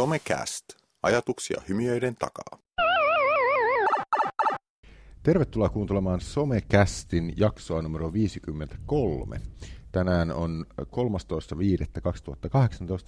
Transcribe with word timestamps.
Somecast. 0.00 0.64
Ajatuksia 1.02 1.62
hymiöiden 1.68 2.16
takaa. 2.18 2.58
Tervetuloa 5.22 5.68
kuuntelemaan 5.68 6.20
Somecastin 6.20 7.34
jaksoa 7.36 7.82
numero 7.82 8.12
53. 8.12 9.40
Tänään 9.92 10.32
on 10.32 10.66
13.5.2018 10.80 10.86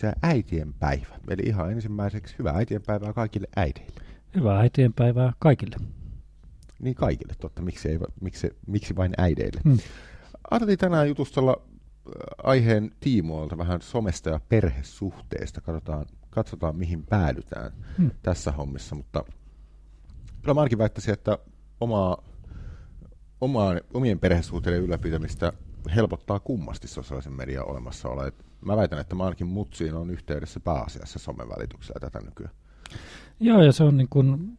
ja 0.03 0.13
äitien 0.23 0.75
päivä. 0.75 1.19
Eli 1.31 1.43
ihan 1.43 1.73
ensimmäiseksi 1.73 2.35
hyvää 2.39 2.55
äitien 2.55 2.83
päivää 2.87 3.13
kaikille 3.13 3.47
äideille. 3.57 4.01
Hyvää 4.35 4.61
äitien 4.61 4.93
päivää 4.93 5.33
kaikille. 5.39 5.77
Niin 6.79 6.95
kaikille, 6.95 7.35
totta. 7.41 7.63
Miksi, 7.63 7.89
ei, 7.89 7.99
miksi, 8.21 8.51
miksi 8.67 8.97
vain 8.97 9.13
äideille? 9.19 9.61
Hmm. 9.65 9.79
Ajateltiin 10.51 10.79
tänään 10.79 11.09
jutustella 11.09 11.57
aiheen 12.43 12.91
tiimoilta 13.01 13.59
vähän 13.59 13.83
somesta 13.83 14.31
ja 14.31 14.41
perhesuhteesta. 14.49 15.61
Katsotaan, 15.61 16.07
katsotaan 16.33 16.77
mihin 16.77 17.07
päädytään 17.07 17.73
hmm. 17.99 18.11
tässä 18.23 18.53
hommissa, 18.53 18.95
mutta 18.95 19.25
kyllä 20.43 20.55
mä 20.55 20.61
ainakin 20.61 20.79
väittäisin, 20.79 21.13
että 21.13 21.39
omaa, 21.81 22.23
omaa, 23.41 23.77
omien 23.95 24.19
perhesuhteiden 24.19 24.83
ylläpitämistä 24.83 25.53
helpottaa 25.97 26.41
kummasti 26.41 26.89
sosiaalisen 26.89 27.33
median 27.33 27.71
olemassaolo. 27.71 28.31
Mä 28.61 28.77
väitän, 28.77 28.99
että 28.99 29.15
mä 29.15 29.25
ainakin 29.25 29.47
mutsiin 29.47 29.95
on 29.95 30.11
yhteydessä 30.11 30.61
pääasiassa 30.61 31.19
somen 31.19 31.49
välityksellä 31.49 32.01
tätä 32.01 32.21
nykyään. 32.25 32.55
Joo, 33.41 33.63
ja 33.63 33.73
se 33.73 33.85
on 33.85 33.97
niin 33.97 34.09
kuin, 34.11 34.59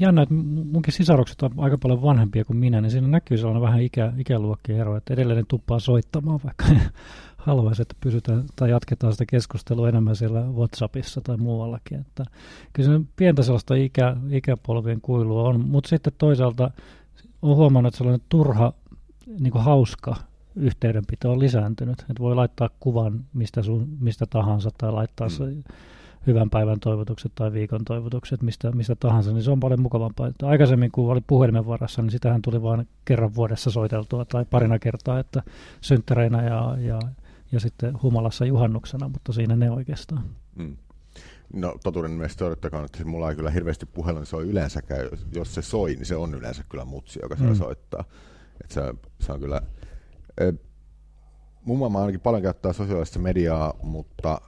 jännä, 0.00 0.22
että 0.22 0.34
munkin 0.72 0.92
sisarukset 0.92 1.42
on 1.42 1.50
aika 1.56 1.78
paljon 1.78 2.02
vanhempia 2.02 2.44
kuin 2.44 2.56
minä, 2.56 2.80
niin 2.80 2.90
siinä 2.90 3.08
näkyy 3.08 3.38
sellainen 3.38 3.62
vähän 3.62 3.82
ikä, 3.82 4.12
ikäluokkien 4.16 4.80
ero, 4.80 4.96
että 4.96 5.14
edelleen 5.14 5.46
tuppaa 5.48 5.78
soittamaan, 5.78 6.40
vaikka 6.44 6.64
haluaisi, 7.42 7.82
että 7.82 7.94
pysytään 8.00 8.44
tai 8.56 8.70
jatketaan 8.70 9.12
sitä 9.12 9.26
keskustelua 9.26 9.88
enemmän 9.88 10.16
siellä 10.16 10.40
WhatsAppissa 10.40 11.20
tai 11.20 11.36
muuallakin. 11.36 12.00
Että 12.00 12.24
kyllä 12.72 12.98
se 12.98 13.04
pientä 13.16 13.42
sellaista 13.42 13.74
ikä, 13.74 14.16
ikäpolvien 14.30 15.00
kuilua 15.00 15.42
on, 15.42 15.68
mutta 15.68 15.88
sitten 15.88 16.12
toisaalta 16.18 16.70
on 17.42 17.56
huomannut, 17.56 17.88
että 17.94 17.98
sellainen 17.98 18.26
turha, 18.28 18.72
niin 19.40 19.52
kuin 19.52 19.64
hauska 19.64 20.16
yhteydenpito 20.56 21.32
on 21.32 21.38
lisääntynyt. 21.38 22.00
Että 22.00 22.22
voi 22.22 22.34
laittaa 22.34 22.70
kuvan 22.80 23.24
mistä, 23.34 23.62
sun, 23.62 23.88
mistä 24.00 24.26
tahansa 24.26 24.70
tai 24.78 24.92
laittaa 24.92 25.26
mm. 25.26 25.30
se 25.30 25.44
hyvän 26.26 26.50
päivän 26.50 26.80
toivotukset 26.80 27.32
tai 27.34 27.52
viikon 27.52 27.84
toivotukset, 27.84 28.42
mistä, 28.42 28.72
mistä 28.72 28.96
tahansa, 28.96 29.32
niin 29.32 29.42
se 29.42 29.50
on 29.50 29.60
paljon 29.60 29.80
mukavampaa. 29.80 30.26
Että 30.26 30.46
aikaisemmin, 30.46 30.90
kun 30.92 31.12
oli 31.12 31.20
puhelimen 31.26 31.66
varassa, 31.66 32.02
niin 32.02 32.10
sitähän 32.10 32.42
tuli 32.42 32.62
vain 32.62 32.88
kerran 33.04 33.34
vuodessa 33.34 33.70
soiteltua 33.70 34.24
tai 34.24 34.44
parina 34.44 34.78
kertaa, 34.78 35.18
että 35.18 35.42
synttäreinä 35.80 36.42
ja, 36.42 36.76
ja, 36.78 36.98
ja 37.52 37.60
sitten 37.60 38.02
humalassa 38.02 38.44
juhannuksena, 38.44 39.08
mutta 39.08 39.32
siinä 39.32 39.56
ne 39.56 39.70
oikeastaan. 39.70 40.24
Mm. 40.54 40.76
No 41.52 41.78
totuuden 41.84 42.10
mielestä 42.10 42.44
todettakaan, 42.44 42.84
että 42.84 43.04
mulla 43.04 43.30
ei 43.30 43.36
kyllä 43.36 43.50
hirveästi 43.50 43.86
puhelin 43.86 44.18
niin 44.18 44.26
se 44.26 44.36
on 44.36 44.46
yleensä, 44.46 44.80
jos 45.34 45.54
se 45.54 45.62
soi, 45.62 45.94
niin 45.94 46.06
se 46.06 46.16
on 46.16 46.34
yleensä 46.34 46.64
kyllä 46.68 46.84
mutsi, 46.84 47.18
joka 47.22 47.34
mm. 47.34 47.54
soittaa. 47.54 48.04
Että 48.60 48.74
se, 48.74 48.94
se 49.20 49.32
on 49.32 49.40
kyllä... 49.40 49.62
Mun 51.64 51.78
mamma 51.78 52.00
ainakin 52.00 52.20
paljon 52.20 52.42
käyttää 52.42 52.72
sosiaalista 52.72 53.18
mediaa, 53.18 53.74
mutta 53.82 54.40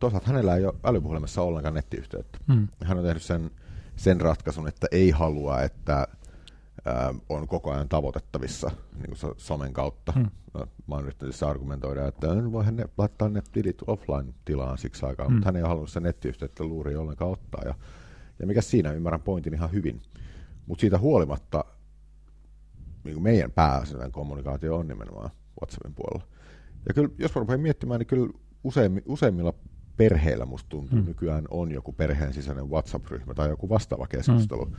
toisaalta 0.00 0.26
hänellä 0.26 0.56
ei 0.56 0.66
ole 0.66 0.74
älypuhelimessa 0.84 1.42
ollenkaan 1.42 1.74
nettiyhteyttä. 1.74 2.38
Mm. 2.46 2.68
Hän 2.84 2.98
on 2.98 3.04
tehnyt 3.04 3.22
sen, 3.22 3.50
sen 3.96 4.20
ratkaisun, 4.20 4.68
että 4.68 4.86
ei 4.90 5.10
halua, 5.10 5.62
että 5.62 6.08
on 7.28 7.48
koko 7.48 7.72
ajan 7.72 7.88
tavoitettavissa 7.88 8.70
niin 8.94 9.18
kuin 9.20 9.34
somen 9.36 9.72
kautta. 9.72 10.12
Mm. 10.16 10.30
No, 10.54 10.66
mä 10.86 10.94
oon 10.94 11.04
yrittänyt 11.04 11.42
argumentoida, 11.42 12.08
että 12.08 12.26
voi 12.52 12.64
hän 12.64 12.84
laittaa 12.98 13.28
ne 13.28 13.42
tilit 13.52 13.82
offline-tilaan 13.86 14.78
siksi 14.78 15.06
aikaa, 15.06 15.28
mm. 15.28 15.34
mutta 15.34 15.46
hän 15.46 15.56
ei 15.56 15.62
halunnut 15.62 15.90
sen 15.90 16.02
nettiyhteyttä 16.02 16.64
luuri 16.64 16.96
ollenkaan 16.96 17.30
ottaa. 17.30 17.62
Ja, 17.64 17.74
ja 18.38 18.46
mikä 18.46 18.62
siinä, 18.62 18.92
ymmärrän 18.92 19.22
pointin 19.22 19.54
ihan 19.54 19.72
hyvin. 19.72 20.02
Mutta 20.66 20.80
siitä 20.80 20.98
huolimatta 20.98 21.64
niin 23.04 23.14
kuin 23.14 23.22
meidän 23.22 23.50
pääasiallinen 23.50 24.12
kommunikaatio 24.12 24.76
on 24.76 24.88
nimenomaan 24.88 25.30
WhatsAppin 25.60 25.94
puolella. 25.94 26.28
Ja 26.88 26.94
kyllä, 26.94 27.08
jos 27.18 27.36
rupean 27.36 27.60
miettimään, 27.60 27.98
niin 27.98 28.06
kyllä 28.06 28.32
useimmilla 29.06 29.54
perheillä 29.96 30.46
musta 30.46 30.68
tuntuu 30.68 30.98
mm. 30.98 31.04
nykyään 31.04 31.44
on 31.50 31.72
joku 31.72 31.92
perheen 31.92 32.32
sisäinen 32.32 32.70
WhatsApp-ryhmä 32.70 33.34
tai 33.34 33.48
joku 33.48 33.68
vastaava 33.68 34.06
keskustelu, 34.06 34.64
mm. 34.64 34.76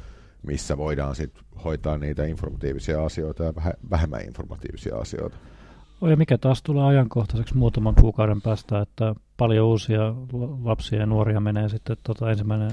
Missä 0.48 0.78
voidaan 0.78 1.16
sit 1.16 1.32
hoitaa 1.64 1.98
niitä 1.98 2.26
informatiivisia 2.26 3.06
asioita 3.06 3.44
ja 3.44 3.54
vähemmän 3.90 4.22
informatiivisia 4.22 4.98
asioita. 4.98 5.38
Oh, 6.02 6.10
ja 6.10 6.18
mikä 6.18 6.38
taas 6.38 6.64
tulee 6.64 6.86
ajankohtaiseksi 6.86 7.58
muutaman 7.58 7.96
kuukauden 7.96 8.42
päästä, 8.42 8.82
että 8.82 9.16
paljon 9.38 9.68
uusia 9.68 10.16
lapsia 10.64 11.00
ja 11.00 11.06
nuoria 11.06 11.40
menee 11.40 11.70
sitten 11.70 11.98
tota 12.04 12.32
ensimmäinen 12.32 12.72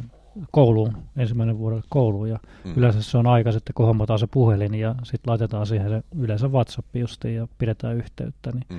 kouluun, 0.51 0.97
ensimmäinen 1.17 1.59
vuoden 1.59 1.83
kouluun, 1.89 2.29
ja 2.29 2.39
mm. 2.65 2.73
yleensä 2.77 3.03
se 3.03 3.19
on 3.19 3.27
aika 3.27 3.53
sitten, 3.53 3.75
kun 3.75 3.87
hommataan 3.87 4.19
se 4.19 4.27
puhelin, 4.27 4.75
ja 4.75 4.95
sitten 5.03 5.31
laitetaan 5.31 5.67
siihen 5.67 5.89
se 5.89 6.03
yleensä 6.19 6.49
WhatsApp 6.49 6.97
justiin, 6.97 7.35
ja 7.35 7.49
pidetään 7.59 7.97
yhteyttä, 7.97 8.51
niin 8.53 8.65
mm. 8.71 8.79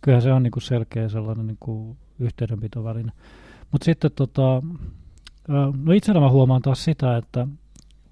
kyllähän 0.00 0.22
se 0.22 0.32
on 0.32 0.42
niin 0.42 0.50
kuin 0.50 0.62
selkeä 0.62 1.08
sellainen 1.08 1.46
niin 1.46 1.56
kuin 1.60 1.96
yhteydenpitoväline. 2.18 3.12
Mutta 3.72 3.84
sitten 3.84 4.10
tota, 4.14 4.62
no 5.84 5.92
itsellä 5.92 6.20
mä 6.20 6.30
huomaan 6.30 6.62
taas 6.62 6.84
sitä, 6.84 7.16
että 7.16 7.46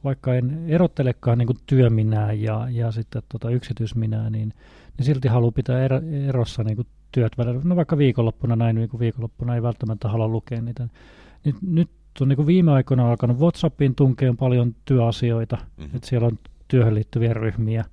vaikka 0.06 0.34
en 0.34 0.64
erottelekaan 0.68 1.38
niin 1.38 1.48
työminää 1.66 2.32
ja, 2.32 2.66
ja 2.70 2.92
sitten 2.92 3.22
tota 3.28 3.50
yksityisminää, 3.50 4.30
niin, 4.30 4.52
niin 4.98 5.06
silti 5.06 5.28
haluaa 5.28 5.52
pitää 5.52 5.84
er, 5.84 5.92
erossa 6.28 6.64
niin 6.64 6.76
kuin 6.76 6.86
työt 7.12 7.38
välillä. 7.38 7.60
No 7.64 7.76
vaikka 7.76 7.98
viikonloppuna 7.98 8.56
näin, 8.56 8.76
niin 8.76 8.88
kuin 8.88 9.00
viikonloppuna 9.00 9.54
ei 9.54 9.62
välttämättä 9.62 10.08
halua 10.08 10.28
lukea 10.28 10.62
niitä. 10.62 10.88
Niin 11.44 11.54
nyt 11.62 11.90
on 12.20 12.28
niin 12.28 12.36
kuin 12.36 12.46
viime 12.46 12.72
aikoina 12.72 13.08
alkanut 13.08 13.38
WhatsAppiin 13.38 13.94
tunkea 13.94 14.34
paljon 14.38 14.74
työasioita, 14.84 15.56
mm-hmm. 15.56 15.96
että 15.96 16.08
siellä 16.08 16.26
on 16.26 16.38
työhön 16.68 16.94
liittyviä 16.94 17.34
ryhmiä. 17.34 17.84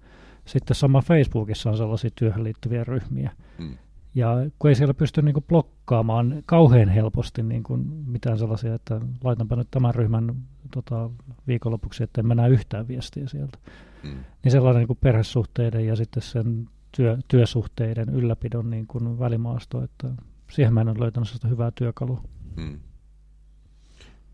Sitten 0.45 0.75
sama 0.75 1.01
Facebookissa 1.01 1.69
on 1.69 1.77
sellaisia 1.77 2.09
työhön 2.15 2.43
liittyviä 2.43 2.83
ryhmiä. 2.83 3.31
Mm. 3.57 3.77
Ja 4.15 4.35
kun 4.59 4.69
ei 4.69 4.75
siellä 4.75 4.93
pysty 4.93 5.21
niin 5.21 5.33
kuin 5.33 5.45
blokkaamaan 5.47 6.43
kauhean 6.45 6.89
helposti 6.89 7.43
niin 7.43 7.63
kuin 7.63 7.85
mitään 8.07 8.37
sellaisia, 8.37 8.75
että 8.75 9.01
laitanpa 9.23 9.55
nyt 9.55 9.67
tämän 9.71 9.95
ryhmän 9.95 10.35
tota, 10.73 11.09
viikonlopuksi, 11.47 12.03
että 12.03 12.21
en 12.21 12.27
mä 12.27 12.35
näe 12.35 12.49
yhtään 12.49 12.87
viestiä 12.87 13.27
sieltä. 13.27 13.57
Mm. 14.03 14.23
Niin 14.43 14.51
sellainen 14.51 14.79
niin 14.79 14.87
kuin 14.87 14.99
perhesuhteiden 15.01 15.87
ja 15.87 15.95
sitten 15.95 16.23
sen 16.23 16.69
työ, 16.97 17.17
työsuhteiden 17.27 18.09
ylläpidon 18.09 18.69
niin 18.69 18.87
kuin 18.87 19.19
välimaasto, 19.19 19.83
että 19.83 20.11
siihen 20.51 20.73
mä 20.73 20.81
en 20.81 20.89
ole 20.89 20.99
löytänyt 20.99 21.27
sellaista 21.27 21.47
hyvää 21.47 21.71
työkalua. 21.71 22.23
Mm. 22.55 22.79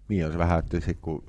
Niin 0.08 0.26
on 0.26 0.32
se 0.32 0.38
vähän, 0.38 0.60
että 0.60 0.80
se, 0.80 0.94
kun 0.94 1.24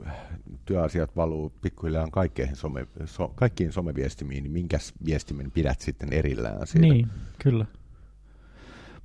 työasiat 0.64 1.16
valuu 1.16 1.52
pikkuhiljaa 1.62 2.08
kaikkeen 2.12 2.56
some, 2.56 2.86
so, 3.04 3.28
kaikkiin 3.28 3.72
someviestimiin, 3.72 4.42
niin 4.42 4.52
minkäs 4.52 4.92
viestimen 5.04 5.50
pidät 5.50 5.80
sitten 5.80 6.12
erillään 6.12 6.66
siitä? 6.66 6.86
Niin, 6.86 7.08
kyllä. 7.42 7.66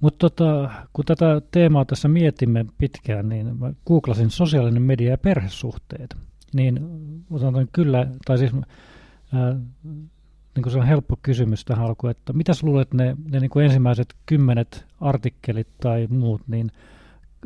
Mutta 0.06 0.30
tota, 0.30 0.72
kun 0.94 1.06
tätä 1.06 1.42
teemaa 1.52 1.86
tässä 1.86 2.08
mietimme 2.08 2.66
pitkään, 2.78 3.30
niin 3.30 3.60
mä 3.60 3.74
googlasin 3.88 4.30
sosiaalinen 4.30 4.82
media 4.82 5.10
ja 5.10 5.18
perhesuhteet. 5.18 6.16
Niin 6.54 6.80
otan 7.32 7.68
kyllä, 7.72 8.08
tai 8.26 8.38
siis 8.38 8.52
ää, 9.34 9.56
niin 10.56 10.64
kuin 10.64 10.72
se 10.72 10.78
on 10.78 10.86
helppo 10.86 11.16
kysymys 11.22 11.66
tähän 11.66 11.86
alkuun, 11.86 12.12
että 12.12 12.34
mitä 12.34 12.54
luulet 12.62 12.94
ne, 12.94 13.18
ne 13.32 13.40
niin 13.40 13.50
kuin 13.50 13.66
ensimmäiset 13.66 14.16
kymmenet 14.26 14.86
artikkelit 15.02 15.68
tai 15.78 16.08
muut, 16.10 16.42
niin 16.48 16.72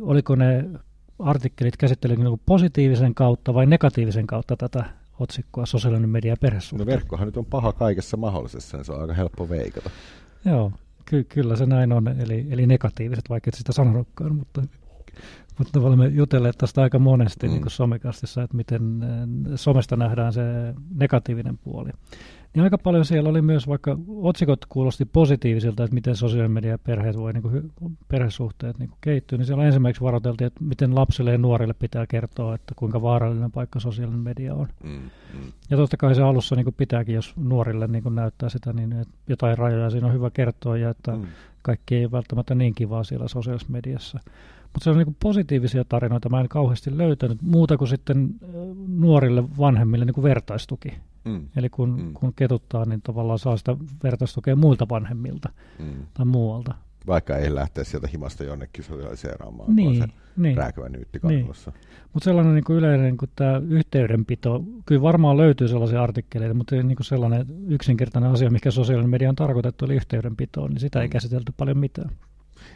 oliko 0.00 0.34
ne 0.34 0.64
artikkelit 1.18 1.76
käsittelee 1.76 2.16
niin 2.16 2.40
positiivisen 2.46 3.14
kautta 3.14 3.54
vai 3.54 3.66
negatiivisen 3.66 4.26
kautta 4.26 4.56
tätä 4.56 4.84
otsikkoa 5.20 5.66
sosiaalinen 5.66 6.10
media 6.10 6.32
ja 6.32 6.36
perhesuhteet? 6.40 6.88
No 6.88 6.92
verkkohan 6.92 7.26
nyt 7.26 7.36
on 7.36 7.46
paha 7.46 7.72
kaikessa 7.72 8.16
mahdollisessa, 8.16 8.76
niin 8.76 8.84
se 8.84 8.92
on 8.92 9.00
aika 9.00 9.14
helppo 9.14 9.48
veikata. 9.48 9.90
Joo, 10.44 10.72
ky- 11.10 11.24
kyllä 11.24 11.56
se 11.56 11.66
näin 11.66 11.92
on, 11.92 12.08
eli, 12.08 12.46
eli 12.50 12.66
negatiiviset, 12.66 13.24
vaikka 13.30 13.48
et 13.48 13.54
sitä 13.54 13.72
sanonutkaan, 13.72 14.34
mutta, 14.34 14.62
mutta 15.58 15.80
olemme 15.80 16.08
jutelleet 16.08 16.58
tästä 16.58 16.82
aika 16.82 16.98
monesti 16.98 17.48
mm. 17.48 17.52
niin 17.54 17.70
somekastissa, 17.70 18.42
että 18.42 18.56
miten 18.56 18.82
somesta 19.54 19.96
nähdään 19.96 20.32
se 20.32 20.42
negatiivinen 20.94 21.58
puoli 21.58 21.90
niin 22.54 22.64
aika 22.64 22.78
paljon 22.78 23.04
siellä 23.04 23.30
oli 23.30 23.42
myös, 23.42 23.68
vaikka 23.68 23.98
otsikot 24.08 24.66
kuulosti 24.68 25.04
positiivisilta, 25.04 25.84
että 25.84 25.94
miten 25.94 26.16
sosiaalinen 26.16 26.50
media 26.50 26.70
ja 26.70 26.78
perheet 26.78 27.16
voi, 27.16 27.32
niin 27.32 27.42
kuin, 27.42 27.72
perhesuhteet 28.08 28.78
niin 28.78 28.88
kuin 28.88 28.98
kehittyä, 29.00 29.38
niin 29.38 29.46
siellä 29.46 29.64
ensimmäiseksi 29.64 30.04
varoiteltiin, 30.04 30.46
että 30.46 30.64
miten 30.64 30.94
lapsille 30.94 31.32
ja 31.32 31.38
nuorille 31.38 31.74
pitää 31.74 32.06
kertoa, 32.06 32.54
että 32.54 32.74
kuinka 32.76 33.02
vaarallinen 33.02 33.52
paikka 33.52 33.80
sosiaalinen 33.80 34.20
media 34.20 34.54
on. 34.54 34.68
Mm, 34.82 34.90
mm. 34.90 35.52
Ja 35.70 35.76
totta 35.76 35.96
kai 35.96 36.14
se 36.14 36.22
alussa 36.22 36.56
niin 36.56 36.64
kuin 36.64 36.74
pitääkin, 36.74 37.14
jos 37.14 37.34
nuorille 37.36 37.86
niin 37.86 38.02
kuin 38.02 38.14
näyttää 38.14 38.48
sitä, 38.48 38.72
niin 38.72 38.92
että 38.92 39.14
jotain 39.28 39.58
rajoja 39.58 39.90
siinä 39.90 40.06
on 40.06 40.12
hyvä 40.12 40.30
kertoa 40.30 40.76
ja 40.76 40.90
että 40.90 41.12
mm. 41.12 41.26
kaikki 41.62 41.96
ei 41.96 42.10
välttämättä 42.10 42.54
niin 42.54 42.74
kivaa 42.74 43.04
siellä 43.04 43.28
sosiaalisessa 43.28 43.72
mediassa. 43.72 44.20
Mutta 44.62 44.84
se 44.84 44.90
on 44.90 44.98
niin 44.98 45.16
positiivisia 45.22 45.84
tarinoita, 45.84 46.28
mä 46.28 46.40
en 46.40 46.48
kauheasti 46.48 46.98
löytänyt 46.98 47.42
muuta 47.42 47.76
kuin 47.76 47.88
sitten 47.88 48.34
nuorille 48.88 49.44
vanhemmille 49.58 50.04
niin 50.04 50.14
kuin 50.14 50.24
vertaistuki. 50.24 50.92
Mm. 51.24 51.48
Eli 51.56 51.68
kun, 51.68 52.02
mm. 52.02 52.12
kun 52.12 52.34
ketuttaa, 52.34 52.84
niin 52.84 53.02
tavallaan 53.02 53.38
saa 53.38 53.56
sitä 53.56 53.76
vertaistukea 54.02 54.56
muilta 54.56 54.88
vanhemmilta 54.88 55.48
mm. 55.78 56.06
tai 56.14 56.26
muualta. 56.26 56.74
vaikka 57.06 57.36
ei 57.36 57.54
lähteä 57.54 57.84
sieltä 57.84 58.08
himasta 58.08 58.44
jonnekin 58.44 58.84
sosiaaliseeraamaan, 58.84 59.76
niin, 59.76 59.86
vaan 59.86 60.08
se 60.08 60.14
niin. 60.36 60.56
rääkävä 60.56 60.88
nyytti 60.88 61.20
kannussa. 61.20 61.70
Niin. 61.70 61.88
Mutta 62.12 62.24
sellainen 62.24 62.54
niin 62.54 62.64
kuin 62.64 62.76
yleinen 62.76 63.02
niin 63.02 63.16
kuin 63.16 63.30
tämä 63.36 63.62
yhteydenpito, 63.68 64.64
kyllä 64.86 65.02
varmaan 65.02 65.36
löytyy 65.36 65.68
sellaisia 65.68 66.02
artikkeleita, 66.02 66.54
mutta 66.54 66.76
niin 66.76 66.96
kuin 66.96 67.06
sellainen 67.06 67.46
yksinkertainen 67.68 68.30
asia, 68.30 68.50
mikä 68.50 68.70
sosiaalinen 68.70 69.10
media 69.10 69.28
on 69.28 69.36
tarkoitettu, 69.36 69.84
eli 69.84 69.94
yhteydenpitoon, 69.94 70.70
niin 70.70 70.80
sitä 70.80 71.00
ei 71.00 71.06
mm. 71.06 71.10
käsitelty 71.10 71.52
paljon 71.56 71.78
mitään. 71.78 72.10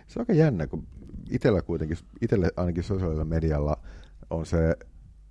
Se 0.06 0.18
on 0.18 0.22
aika 0.22 0.32
jännä, 0.32 0.66
kun 0.66 0.86
itsellä 1.30 1.62
kuitenkin, 1.62 1.98
itselle 2.20 2.50
ainakin 2.56 2.84
sosiaalisella 2.84 3.24
medialla 3.24 3.76
on 4.30 4.46
se 4.46 4.76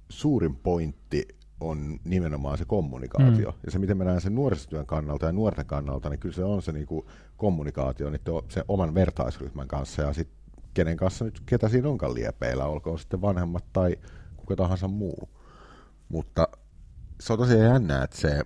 suurin 0.10 0.56
pointti 0.56 1.27
on 1.60 2.00
nimenomaan 2.04 2.58
se 2.58 2.66
kommunikaatio. 2.66 3.52
Mm. 3.52 3.58
Ja 3.66 3.72
se, 3.72 3.80
miten 3.80 3.98
mä 3.98 4.04
näen 4.04 4.22
sen 4.22 4.36
nuorisotyön 4.36 4.86
kannalta 4.86 5.26
ja 5.26 5.32
nuorten 5.32 5.66
kannalta, 5.66 6.10
niin 6.10 6.20
kyllä 6.20 6.36
se 6.36 6.44
on 6.44 6.62
se 6.62 6.72
niin 6.72 6.86
kuin 6.86 7.06
kommunikaatio 7.38 8.10
niin 8.10 8.22
se 8.50 8.64
oman 8.68 8.94
vertaisryhmän 8.94 9.68
kanssa 9.68 10.02
ja 10.02 10.14
sitten 10.14 10.38
kenen 10.74 10.98
kanssa 10.98 11.26
nyt, 11.26 11.42
ketä 11.46 11.70
siinä 11.70 11.90
onkaan 11.90 12.14
liepeillä, 12.14 12.66
olkoon 12.66 13.00
sitten 13.00 13.22
vanhemmat 13.22 13.66
tai 13.74 13.96
kuka 14.38 14.56
tahansa 14.56 14.88
muu. 14.88 15.30
Mutta 16.10 16.48
se 17.20 17.34
on 17.34 17.40
tosiaan 17.40 17.72
jännää, 17.72 18.04
että 18.04 18.18
se 18.18 18.42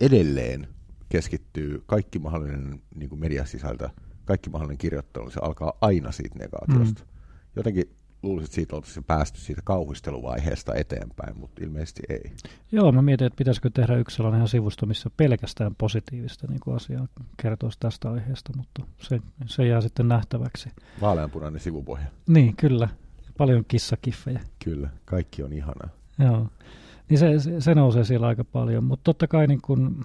edelleen 0.00 0.68
keskittyy 1.08 1.82
kaikki 1.86 2.18
mahdollinen 2.18 2.82
niin 2.94 3.08
kuin 3.08 3.20
mediasisältö, 3.20 3.88
kaikki 4.24 4.50
mahdollinen 4.50 4.78
kirjoittelu, 4.78 5.30
se 5.30 5.40
alkaa 5.42 5.72
aina 5.80 6.12
siitä 6.12 6.38
negaatiosta. 6.38 7.02
Mm. 7.02 7.08
Jotenkin 7.56 7.96
luulisin, 8.24 8.44
että 8.44 8.54
siitä 8.54 8.76
oltaisiin 8.76 9.04
päästy 9.04 9.40
siitä 9.40 9.62
kauhisteluvaiheesta 9.64 10.74
eteenpäin, 10.74 11.38
mutta 11.38 11.64
ilmeisesti 11.64 12.02
ei. 12.08 12.32
Joo, 12.72 12.92
mä 12.92 13.02
mietin, 13.02 13.26
että 13.26 13.36
pitäisikö 13.36 13.70
tehdä 13.70 13.96
yksi 13.96 14.16
sellainen 14.16 14.48
sivusto, 14.48 14.86
missä 14.86 15.10
pelkästään 15.16 15.74
positiivista 15.74 16.46
niin 16.46 16.60
kuin 16.60 16.76
asiaa 16.76 17.08
kertoisi 17.42 17.80
tästä 17.80 18.10
aiheesta, 18.10 18.52
mutta 18.56 18.82
se, 18.98 19.20
se 19.46 19.66
jää 19.66 19.80
sitten 19.80 20.08
nähtäväksi. 20.08 20.70
Vaaleanpunainen 21.00 21.60
sivupohja. 21.60 22.06
Niin, 22.28 22.56
kyllä. 22.56 22.88
Paljon 23.38 23.64
kissakiffejä. 23.68 24.40
Kyllä, 24.64 24.88
kaikki 25.04 25.42
on 25.42 25.52
ihanaa. 25.52 25.88
Joo, 26.18 26.48
niin 27.08 27.18
se, 27.18 27.38
se, 27.38 27.60
se 27.60 27.74
nousee 27.74 28.04
siellä 28.04 28.26
aika 28.26 28.44
paljon, 28.44 28.84
mutta 28.84 29.04
totta 29.04 29.28
kai 29.28 29.46
niin 29.46 29.60
kun, 29.62 30.04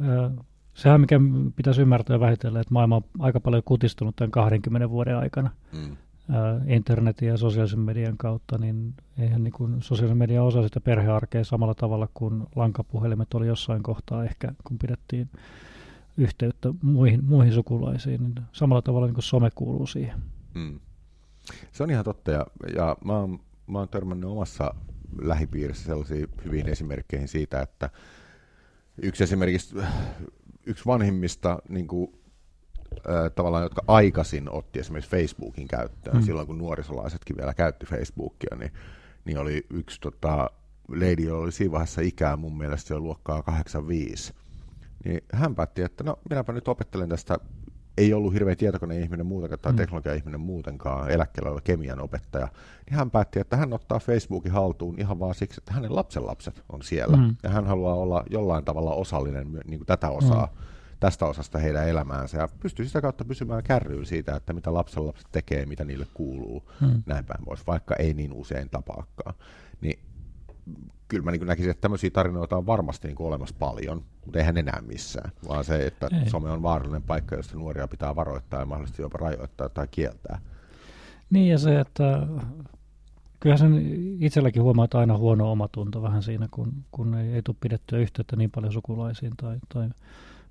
äh, 0.00 0.44
sehän 0.74 1.00
mikä 1.00 1.20
pitäisi 1.56 1.82
ymmärtää 1.82 2.20
vähitellen, 2.20 2.60
että 2.60 2.74
maailma 2.74 2.96
on 2.96 3.04
aika 3.18 3.40
paljon 3.40 3.62
kutistunut 3.64 4.16
tämän 4.16 4.30
20 4.30 4.90
vuoden 4.90 5.16
aikana. 5.16 5.50
Mm 5.72 5.96
internetin 6.66 7.28
ja 7.28 7.36
sosiaalisen 7.36 7.80
median 7.80 8.16
kautta, 8.16 8.58
niin 8.58 8.94
eihän 9.18 9.44
niin 9.44 9.52
kuin 9.52 9.82
sosiaalinen 9.82 10.18
media 10.18 10.42
osa 10.42 10.62
sitä 10.62 10.80
perhearkea 10.80 11.44
samalla 11.44 11.74
tavalla 11.74 12.08
kuin 12.14 12.46
lankapuhelimet 12.56 13.34
oli 13.34 13.46
jossain 13.46 13.82
kohtaa 13.82 14.24
ehkä, 14.24 14.52
kun 14.64 14.78
pidettiin 14.78 15.30
yhteyttä 16.16 16.68
muihin, 16.82 17.24
muihin 17.24 17.52
sukulaisiin, 17.52 18.22
niin 18.22 18.34
samalla 18.52 18.82
tavalla 18.82 19.06
niin 19.06 19.14
kuin 19.14 19.24
some 19.24 19.50
kuuluu 19.54 19.86
siihen. 19.86 20.22
Mm. 20.54 20.80
Se 21.72 21.82
on 21.82 21.90
ihan 21.90 22.04
totta, 22.04 22.30
ja, 22.30 22.46
ja 22.76 22.96
mä, 23.04 23.18
oon, 23.18 23.40
mä 23.66 23.78
oon 23.78 23.88
törmännyt 23.88 24.30
omassa 24.30 24.74
lähipiirissä 25.22 25.84
sellaisiin 25.84 26.28
hyviin 26.44 26.68
esimerkkeihin 26.68 27.28
siitä, 27.28 27.60
että 27.60 27.90
yksi 29.02 29.24
esimerkiksi 29.24 29.76
yksi 30.66 30.86
vanhimmista 30.86 31.58
niin 31.68 31.86
kuin 31.86 32.12
tavallaan, 33.34 33.62
jotka 33.62 33.82
aikaisin 33.88 34.50
otti 34.50 34.80
esimerkiksi 34.80 35.10
Facebookin 35.10 35.68
käyttöön, 35.68 36.16
mm. 36.16 36.22
silloin 36.22 36.46
kun 36.46 36.58
nuorisolaisetkin 36.58 37.36
vielä 37.36 37.54
käytti 37.54 37.86
Facebookia, 37.86 38.56
niin, 38.56 38.72
niin 39.24 39.38
oli 39.38 39.66
yksi 39.70 40.00
tota, 40.00 40.50
lady, 40.88 41.22
jolla 41.22 41.42
oli 41.42 41.52
siinä 41.52 41.72
vaiheessa 41.72 42.00
ikää 42.00 42.36
mun 42.36 42.58
mielestä 42.58 42.94
jo 42.94 43.00
luokkaa 43.00 43.42
85, 43.42 44.34
niin 45.04 45.20
hän 45.32 45.54
päätti, 45.54 45.82
että 45.82 46.04
no 46.04 46.18
minäpä 46.30 46.52
nyt 46.52 46.68
opettelen 46.68 47.08
tästä, 47.08 47.38
ei 47.98 48.14
ollut 48.14 48.34
hirveä 48.34 48.56
tietokoneihminen 48.56 49.26
muutenkaan 49.26 49.58
tai 49.60 49.72
mm. 49.72 49.76
teknologia-ihminen 49.76 50.40
muutenkaan, 50.40 51.10
eläkkeellä 51.10 51.48
oleva 51.48 51.60
kemian 51.60 52.00
opettaja, 52.00 52.48
niin 52.86 52.96
hän 52.96 53.10
päätti, 53.10 53.40
että 53.40 53.56
hän 53.56 53.72
ottaa 53.72 53.98
Facebookin 53.98 54.52
haltuun 54.52 55.00
ihan 55.00 55.20
vaan 55.20 55.34
siksi, 55.34 55.60
että 55.60 55.72
hänen 55.72 55.96
lapsenlapset 55.96 56.62
on 56.72 56.82
siellä, 56.82 57.16
mm. 57.16 57.36
ja 57.42 57.50
hän 57.50 57.66
haluaa 57.66 57.94
olla 57.94 58.24
jollain 58.30 58.64
tavalla 58.64 58.94
osallinen 58.94 59.52
niin 59.52 59.78
kuin 59.78 59.86
tätä 59.86 60.10
osaa. 60.10 60.46
Mm 60.46 60.67
tästä 61.00 61.26
osasta 61.26 61.58
heidän 61.58 61.88
elämäänsä 61.88 62.38
ja 62.38 62.48
pystyy 62.60 62.86
sitä 62.86 63.00
kautta 63.00 63.24
pysymään 63.24 63.62
kärryyn 63.62 64.06
siitä, 64.06 64.36
että 64.36 64.52
mitä 64.52 64.74
lapsenlapset 64.74 65.28
tekee, 65.32 65.66
mitä 65.66 65.84
niille 65.84 66.06
kuuluu, 66.14 66.70
hmm. 66.80 67.02
näin 67.06 67.24
päin 67.24 67.44
pois, 67.44 67.66
vaikka 67.66 67.94
ei 67.98 68.14
niin 68.14 68.32
usein 68.32 68.70
tapaakaan. 68.70 69.34
Niin 69.80 69.98
kyllä 71.08 71.24
mä 71.24 71.30
niin 71.30 71.46
näkisin, 71.46 71.70
että 71.70 71.80
tämmöisiä 71.80 72.10
tarinoita 72.10 72.56
on 72.56 72.66
varmasti 72.66 73.08
niin 73.08 73.16
olemassa 73.22 73.56
paljon, 73.58 74.04
mutta 74.24 74.38
eihän 74.38 74.56
enää 74.56 74.82
missään, 74.86 75.30
vaan 75.48 75.64
se, 75.64 75.86
että 75.86 76.08
ei. 76.12 76.30
some 76.30 76.50
on 76.50 76.62
vaarallinen 76.62 77.02
paikka, 77.02 77.36
josta 77.36 77.58
nuoria 77.58 77.88
pitää 77.88 78.16
varoittaa 78.16 78.60
ja 78.60 78.66
mahdollisesti 78.66 79.02
jopa 79.02 79.18
rajoittaa 79.18 79.68
tai 79.68 79.88
kieltää. 79.90 80.38
Niin 81.30 81.48
ja 81.48 81.58
se, 81.58 81.80
että 81.80 82.26
kyllähän 83.40 83.58
sen 83.58 83.96
itselläkin 84.20 84.62
huomaa, 84.62 84.84
että 84.84 84.98
aina 84.98 85.18
huono 85.18 85.52
omatunto 85.52 86.02
vähän 86.02 86.22
siinä, 86.22 86.48
kun, 86.50 86.84
kun 86.90 87.14
ei, 87.14 87.34
ei 87.34 87.42
tule 87.42 87.56
pidettyä 87.60 87.98
yhteyttä 87.98 88.36
niin 88.36 88.50
paljon 88.50 88.72
sukulaisiin 88.72 89.32
tai, 89.36 89.58
tai 89.74 89.88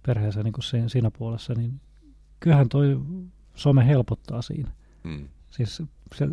perheeseen 0.06 0.44
niin 0.44 0.54
kuin 0.54 0.64
siinä, 0.64 0.90
siinä 0.90 1.12
puolessa, 1.12 1.54
niin 1.54 1.82
kyllähän 2.40 2.70
toi 2.70 3.00
some 3.56 3.88
helpottaa 3.88 4.42
siinä. 4.42 4.72
Mm. 5.04 5.28
Siis 5.50 5.84
se, 6.16 6.28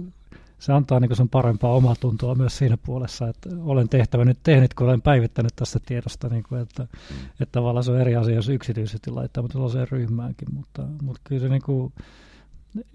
se 0.59 0.73
antaa 0.73 1.01
niin 1.01 1.17
sen 1.17 1.29
parempaa 1.29 1.73
omatuntoa 1.73 2.35
myös 2.35 2.59
siinä 2.59 2.77
puolessa, 2.77 3.29
että 3.29 3.51
olen 3.59 3.89
tehtävä 3.89 4.25
nyt 4.25 4.39
tehnyt, 4.43 4.75
kun 4.75 4.87
olen 4.87 5.03
päivittänyt 5.03 5.53
tästä 5.57 5.79
tiedosta, 5.87 6.29
niin 6.29 6.43
kuin, 6.49 6.61
että, 6.61 6.83
mm. 6.83 7.17
että 7.41 7.53
tavallaan 7.53 7.85
se 7.85 7.91
on 7.91 8.01
eri 8.01 8.17
asia, 8.17 8.35
jos 8.35 8.49
yksityisesti 8.49 9.11
laittaa, 9.11 9.43
mutta 9.43 9.53
sellaiseen 9.53 9.89
ryhmäänkin, 9.89 10.55
mutta, 10.55 10.87
mutta 11.03 11.21
kyllä 11.25 11.41
se 11.41 11.49
niin 11.49 11.63
kuin, 11.63 11.93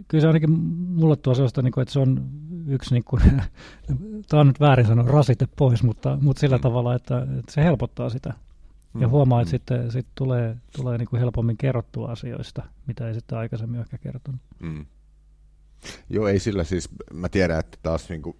kyllä 0.08 0.22
se 0.22 0.28
ainakin 0.28 0.52
mulle 0.52 1.16
tuo 1.16 1.34
sellaista, 1.34 1.62
niin 1.62 1.72
kuin, 1.72 1.82
että 1.82 1.94
se 1.94 2.00
on 2.00 2.30
yksi, 2.68 2.94
niin 2.94 3.04
kuin, 3.04 3.22
tämä 4.30 4.42
on 4.42 4.48
nyt 4.48 4.60
väärin 4.60 4.86
sanoa, 4.86 5.06
rasite 5.08 5.48
pois, 5.56 5.84
mutta, 5.84 6.18
mutta 6.22 6.40
sillä 6.40 6.58
mm. 6.58 6.62
tavalla, 6.62 6.96
että, 6.96 7.28
että 7.40 7.52
se 7.52 7.64
helpottaa 7.64 8.10
sitä 8.10 8.34
ja 8.94 9.08
mm, 9.08 9.12
huomaa, 9.12 9.42
että 9.42 9.50
mm. 9.50 9.52
sitten 9.52 9.92
sit 9.92 10.08
tulee, 10.16 10.56
tulee 10.76 10.98
niin 10.98 11.08
kuin 11.08 11.20
helpommin 11.20 11.58
kerrottua 11.58 12.12
asioista, 12.12 12.64
mitä 12.88 13.08
ei 13.08 13.14
sitten 13.14 13.38
aikaisemmin 13.38 13.80
ehkä 13.80 13.98
kertonut. 13.98 14.42
Mm. 14.60 14.86
Joo, 16.10 16.28
ei 16.28 16.40
sillä 16.40 16.64
siis, 16.64 16.90
mä 17.14 17.30
tiedän, 17.30 17.60
että 17.60 17.78
taas 17.84 18.10
niin 18.10 18.22
kuin 18.22 18.38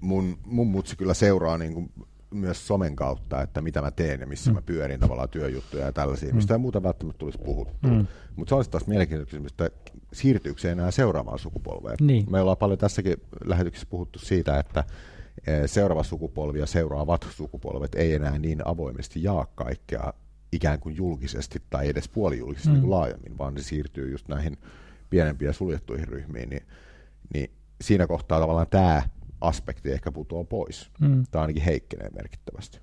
mun, 0.00 0.38
mun 0.46 0.66
mutsi 0.66 0.96
kyllä 0.96 1.14
seuraa 1.14 1.58
niin 1.58 1.74
kuin 1.74 1.92
myös 2.30 2.66
somen 2.66 2.96
kautta, 2.96 3.42
että 3.42 3.60
mitä 3.60 3.82
mä 3.82 3.90
teen 3.90 4.20
ja 4.20 4.26
missä 4.26 4.50
mm. 4.50 4.54
mä 4.54 4.62
pyörin 4.62 5.00
tavallaan 5.00 5.28
työjuttuja 5.28 5.86
ja 5.86 5.92
tällaisia, 5.92 6.28
mm. 6.28 6.36
mistä 6.36 6.54
ei 6.54 6.58
muuta 6.58 6.82
välttämättä 6.82 7.18
tulisi 7.18 7.38
puhuttua. 7.38 7.90
Mm. 7.90 8.06
Mutta 8.36 8.48
se 8.48 8.54
olisi 8.54 8.70
taas 8.70 8.86
mielenkiintoista 8.86 9.30
kysymys, 9.30 9.52
että 9.52 9.70
siirtyykö 10.12 10.60
se 10.60 10.72
enää 10.72 10.90
seuraavaan 10.90 11.38
sukupolveen? 11.38 11.96
Niin. 12.00 12.30
Me 12.30 12.40
ollaan 12.40 12.56
paljon 12.56 12.78
tässäkin 12.78 13.16
lähetyksessä 13.44 13.86
puhuttu 13.90 14.18
siitä, 14.18 14.58
että 14.58 14.84
seuraava 15.66 16.02
sukupolvi 16.02 16.58
ja 16.58 16.66
seuraavat 16.66 17.26
sukupolvet 17.30 17.94
ei 17.94 18.14
enää 18.14 18.38
niin 18.38 18.66
avoimesti 18.66 19.22
jaa 19.22 19.46
kaikkea 19.54 20.12
ikään 20.52 20.80
kuin 20.80 20.96
julkisesti 20.96 21.62
tai 21.70 21.88
edes 21.88 22.08
puolijulkisesti 22.08 22.68
mm. 22.68 22.72
niin 22.72 22.82
kuin 22.82 22.90
laajemmin, 22.90 23.38
vaan 23.38 23.58
se 23.58 23.62
siirtyy 23.64 24.10
just 24.10 24.28
näihin 24.28 24.56
pienempiin 25.10 25.46
ja 25.46 25.52
suljettuihin 25.52 26.08
ryhmiin, 26.08 26.50
niin, 26.50 26.62
niin 27.34 27.50
siinä 27.80 28.06
kohtaa 28.06 28.40
tavallaan 28.40 28.66
tämä 28.70 29.02
aspekti 29.40 29.92
ehkä 29.92 30.12
putoaa 30.12 30.44
pois. 30.44 30.90
Mm. 31.00 31.24
Tai 31.30 31.40
ainakin 31.40 31.62
heikkenee 31.62 32.10
merkittävästi. 32.10 32.80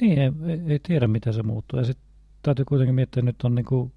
Niin, 0.00 0.18
ei, 0.18 0.32
ei 0.66 0.78
tiedä 0.78 1.06
miten 1.06 1.34
se 1.34 1.42
muuttuu. 1.42 1.78
Ja 1.78 1.84
sitten 1.84 2.06
täytyy 2.42 2.64
kuitenkin 2.64 2.94
miettiä, 2.94 3.20
että 3.20 3.26
nyt 3.26 3.42
on 3.44 3.54
niin 3.54 3.64
kuin 3.64 3.92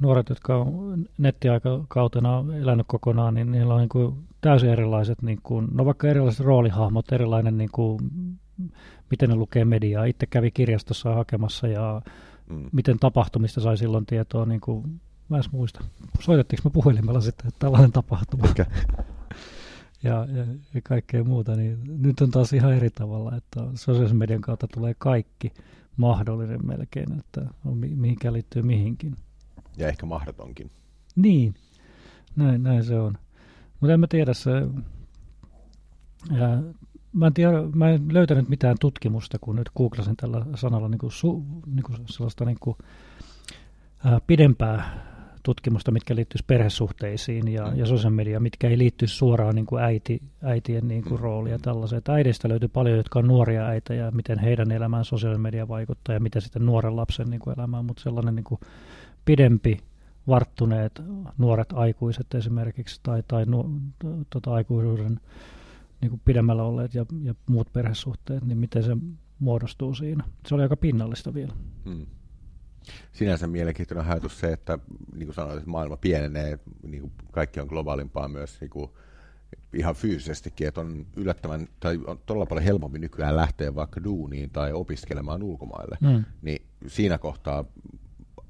nuoret, 0.00 0.28
jotka 0.28 0.56
on 0.56 1.06
nettiaikakautena 1.18 2.44
elänyt 2.60 2.86
kokonaan, 2.88 3.34
niin 3.34 3.52
niillä 3.52 3.74
on 3.74 3.80
niin 3.80 3.88
kuin 3.88 4.14
täysin 4.40 4.70
erilaiset, 4.70 5.22
niin 5.22 5.40
kuin, 5.42 5.68
no 5.72 5.84
vaikka 5.84 6.08
erilaiset 6.08 6.46
roolihahmot, 6.46 7.12
erilainen, 7.12 7.58
niin 7.58 7.70
kuin, 7.72 7.98
miten 9.10 9.28
ne 9.28 9.34
lukee 9.34 9.64
mediaa. 9.64 10.04
Itse 10.04 10.26
kävi 10.26 10.50
kirjastossa 10.50 11.14
hakemassa 11.14 11.68
ja 11.68 12.02
mm. 12.50 12.64
miten 12.72 12.98
tapahtumista 12.98 13.60
sai 13.60 13.76
silloin 13.76 14.06
tietoa, 14.06 14.46
niin 14.46 14.60
kuin, 14.60 15.00
mä 15.28 15.36
en 15.36 15.42
muista. 15.52 15.84
Soitettiinko 16.20 16.68
me 16.68 16.72
puhelimella 16.72 17.20
sitten 17.20 17.50
tällainen 17.58 17.92
tapahtuma? 17.92 18.44
Ja, 20.02 20.26
ja, 20.32 20.44
ja 20.74 20.80
kaikkea 20.82 21.24
muuta, 21.24 21.56
niin 21.56 21.78
nyt 22.02 22.20
on 22.20 22.30
taas 22.30 22.52
ihan 22.52 22.74
eri 22.74 22.90
tavalla, 22.90 23.36
että 23.36 23.60
sosiaalisen 23.74 24.16
median 24.16 24.40
kautta 24.40 24.66
tulee 24.74 24.94
kaikki 24.98 25.52
mahdollinen 25.96 26.66
melkein, 26.66 27.18
että 27.18 27.46
on, 27.64 27.76
mihinkään 27.76 28.34
liittyy 28.34 28.62
mihinkin. 28.62 29.16
Ja 29.78 29.88
ehkä 29.88 30.06
mahdotonkin. 30.06 30.70
Niin, 31.16 31.54
näin, 32.36 32.62
näin 32.62 32.84
se 32.84 32.98
on. 33.00 33.18
Mutta 33.80 33.94
en 33.94 34.00
mä 34.00 34.06
tiedä 34.06 34.34
se... 34.34 34.50
Ja, 36.30 36.62
mä, 37.12 37.26
en 37.26 37.34
tiedä, 37.34 37.52
mä 37.74 37.90
en 37.90 38.14
löytänyt 38.14 38.48
mitään 38.48 38.76
tutkimusta, 38.80 39.38
kun 39.40 39.56
nyt 39.56 39.70
googlasin 39.76 40.16
tällä 40.16 40.46
sanalla 40.54 40.88
niin 40.88 40.98
kuin 40.98 41.12
su, 41.12 41.44
niin 41.66 41.82
kuin 41.82 41.98
sellaista 42.06 42.44
niin 42.44 42.58
kuin, 42.60 42.76
ää, 44.04 44.20
pidempää 44.26 45.08
tutkimusta, 45.42 45.90
mitkä 45.90 46.14
liittyisi 46.14 46.44
perhesuhteisiin 46.46 47.48
ja, 47.48 47.62
ja 47.62 47.84
sosiaalisen 47.84 48.12
mediaan, 48.12 48.42
mitkä 48.42 48.68
ei 48.68 48.78
liittyisi 48.78 49.14
suoraan 49.14 49.54
niin 49.54 49.66
kuin 49.66 49.82
äiti, 49.82 50.22
äitien 50.42 50.88
niin 50.88 51.04
kuin 51.04 51.20
roolia 51.20 51.52
ja 51.52 51.58
tällaiseen. 51.58 52.02
Äideistä 52.08 52.48
löytyy 52.48 52.68
paljon, 52.68 52.96
jotka 52.96 53.18
on 53.18 53.28
nuoria 53.28 53.66
äitejä, 53.66 54.10
miten 54.10 54.38
heidän 54.38 54.70
elämään 54.70 55.04
sosiaalinen 55.04 55.40
media 55.40 55.68
vaikuttaa 55.68 56.14
ja 56.14 56.20
miten 56.20 56.42
sitten 56.42 56.66
nuoren 56.66 56.96
lapsen 56.96 57.30
niin 57.30 57.40
kuin 57.40 57.58
elämään, 57.58 57.84
mutta 57.84 58.02
sellainen 58.02 58.34
niin 58.34 58.44
kuin 58.44 58.60
pidempi 59.28 59.78
varttuneet 60.28 61.02
nuoret 61.38 61.72
aikuiset 61.72 62.34
esimerkiksi 62.34 63.00
tai, 63.02 63.22
tai 63.28 63.44
nu, 63.44 63.80
tota, 64.30 64.52
aikuisuuden 64.52 65.20
niin 66.00 66.10
kuin 66.10 66.20
pidemmällä 66.24 66.62
olleet 66.62 66.94
ja, 66.94 67.06
ja 67.22 67.34
muut 67.48 67.72
perhesuhteet, 67.72 68.44
niin 68.44 68.58
miten 68.58 68.82
se 68.82 68.96
muodostuu 69.38 69.94
siinä. 69.94 70.24
Se 70.46 70.54
oli 70.54 70.62
aika 70.62 70.76
pinnallista 70.76 71.34
vielä. 71.34 71.52
Hmm. 71.84 72.06
Sinänsä 73.12 73.46
mielenkiintoinen 73.46 74.06
ajatus 74.10 74.40
se, 74.40 74.52
että 74.52 74.78
niin 75.14 75.26
kuin 75.26 75.34
sanoit, 75.34 75.58
että 75.58 75.70
maailma 75.70 75.96
pienenee, 75.96 76.58
niin 76.82 77.00
kuin 77.00 77.12
kaikki 77.32 77.60
on 77.60 77.68
globaalimpaa 77.68 78.28
myös 78.28 78.60
niin 78.60 78.70
kuin 78.70 78.90
ihan 79.74 79.94
fyysisestikin, 79.94 80.68
että 80.68 80.80
on 80.80 81.06
yllättävän, 81.16 81.68
tai 81.80 82.00
on 82.06 82.18
todella 82.26 82.46
paljon 82.46 82.64
helpompi 82.64 82.98
nykyään 82.98 83.36
lähteä 83.36 83.74
vaikka 83.74 84.04
duuniin 84.04 84.50
tai 84.50 84.72
opiskelemaan 84.72 85.42
ulkomaille, 85.42 85.96
mm. 86.00 86.24
niin 86.42 86.66
siinä 86.86 87.18
kohtaa 87.18 87.64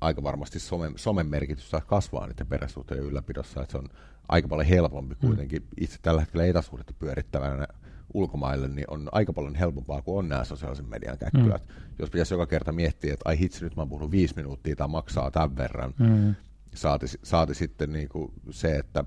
aika 0.00 0.22
varmasti 0.22 0.58
somen, 0.58 0.92
somen 0.96 1.26
merkitys 1.26 1.70
saa 1.70 1.80
kasvaa 1.80 2.26
niiden 2.26 2.46
perhesuhteiden 2.46 3.06
ylläpidossa, 3.06 3.62
että 3.62 3.72
se 3.72 3.78
on 3.78 3.88
aika 4.28 4.48
paljon 4.48 4.66
helpompi 4.66 5.14
mm. 5.14 5.26
kuitenkin 5.26 5.64
itse 5.80 5.98
tällä 6.02 6.20
hetkellä 6.20 6.46
etäsuhdetta 6.46 6.92
pyörittävänä 6.98 7.66
ulkomaille, 8.14 8.68
niin 8.68 8.90
on 8.90 9.08
aika 9.12 9.32
paljon 9.32 9.54
helpompaa 9.54 10.02
kuin 10.02 10.18
on 10.18 10.28
nämä 10.28 10.44
sosiaalisen 10.44 10.88
median 10.88 11.18
käkkyät. 11.18 11.68
Mm. 11.68 11.74
Jos 11.98 12.10
pitäisi 12.10 12.34
joka 12.34 12.46
kerta 12.46 12.72
miettiä, 12.72 13.12
että 13.12 13.28
ai 13.28 13.38
hitsi, 13.38 13.64
nyt 13.64 13.76
mä 13.76 13.82
oon 13.82 13.88
puhunut 13.88 14.10
viisi 14.10 14.36
minuuttia, 14.36 14.76
tai 14.76 14.88
maksaa 14.88 15.30
tämän 15.30 15.56
verran, 15.56 15.94
mm. 15.98 16.34
saati, 16.74 17.06
saati 17.22 17.54
sitten 17.54 17.92
niin 17.92 18.08
kuin 18.08 18.32
se, 18.50 18.76
että 18.76 19.04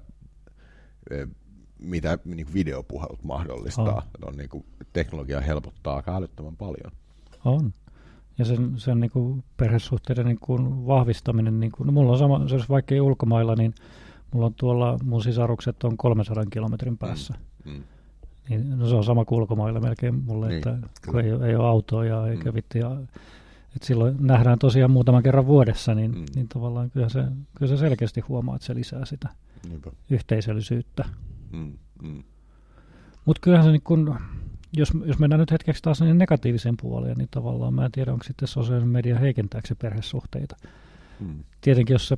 mitä 1.80 2.18
niin 2.26 2.46
kuin 2.46 2.54
videopuhelut 2.54 3.24
mahdollistaa. 3.24 3.96
On. 3.96 4.28
On, 4.30 4.38
niin 4.38 4.50
kuin, 4.50 4.66
teknologia 4.94 5.42
helpottaa 5.42 5.96
aika 5.96 6.16
älyttömän 6.16 6.58
paljon. 6.58 6.92
On. 7.46 7.74
Ja 8.38 8.46
sen, 8.46 8.74
sen 8.78 9.00
niin 9.00 9.12
kuin 9.12 9.44
perhesuhteiden 9.58 10.26
niin 10.26 10.40
kuin 10.42 10.88
vahvistaminen, 10.88 11.60
niin 11.60 11.72
kuin, 11.72 11.88
no 11.88 11.92
mulla 11.94 12.12
on 12.12 12.18
sama, 12.18 12.48
se 12.48 12.56
olisi 12.56 12.70
vaikka 12.70 12.96
ulkomailla, 12.96 13.56
niin 13.56 13.74
mulla 14.34 14.46
on 14.46 14.54
tuolla, 14.54 15.00
mun 15.04 15.24
sisarukset 15.24 15.84
on 15.84 15.98
300 15.98 16.46
kilometrin 16.46 16.98
päässä. 16.98 17.34
Mm. 17.66 17.72
Mm. 17.72 17.84
Niin, 18.50 18.80
no 18.80 18.90
se 18.90 18.96
on 18.96 19.04
sama 19.04 19.26
kuin 19.26 19.40
ulkomailla 19.40 19.80
melkein 19.80 20.16
mulle, 20.16 20.48
niin, 20.48 20.58
että 20.58 20.78
kun 21.06 21.20
ei, 21.20 21.30
ei 21.30 21.56
ole 21.56 21.68
autoa 21.68 22.06
ja 22.06 22.28
eikä 22.28 22.52
mm. 22.52 22.56
vitti, 22.56 22.80
ja, 22.80 22.92
että 23.76 23.88
silloin 23.88 24.18
nähdään 24.20 24.60
tosiaan 24.60 24.92
muutaman 24.92 25.24
kerran 25.24 25.48
vuodessa, 25.48 25.96
niin, 25.96 26.12
mm. 26.12 26.26
niin 26.36 26.48
tavallaan 26.48 26.92
kyllä 26.92 27.10
se, 27.10 27.24
kyllä 27.58 27.70
se 27.70 27.78
selkeästi 27.78 28.22
huomaa, 28.22 28.56
että 28.56 28.66
se 28.66 28.76
lisää 28.76 29.06
sitä 29.06 29.30
Niinpä. 29.70 29.92
yhteisöllisyyttä. 30.10 31.06
Mm. 31.52 31.74
Mm. 32.04 32.24
Mutta 33.26 33.40
kyllähän 33.42 33.66
se 33.66 33.72
niin 33.72 33.82
kun, 33.82 34.16
jos, 34.74 34.92
jos 35.06 35.20
mennään 35.20 35.40
nyt 35.40 35.52
hetkeksi 35.52 35.84
taas 35.84 36.02
niin 36.02 36.18
negatiiviseen 36.18 36.78
puoleen, 36.82 37.18
niin 37.18 37.28
tavallaan 37.32 37.74
mä 37.74 37.86
en 37.86 37.92
tiedä, 37.92 38.14
onko 38.14 38.24
sitten 38.24 38.48
sosiaalinen 38.48 38.90
media 38.90 39.20
heikentääkö 39.20 39.68
se 39.68 39.76
perhesuhteita. 39.76 40.56
Mm. 41.20 41.44
Tietenkin 41.62 41.94
jos 41.94 42.08
se, 42.08 42.16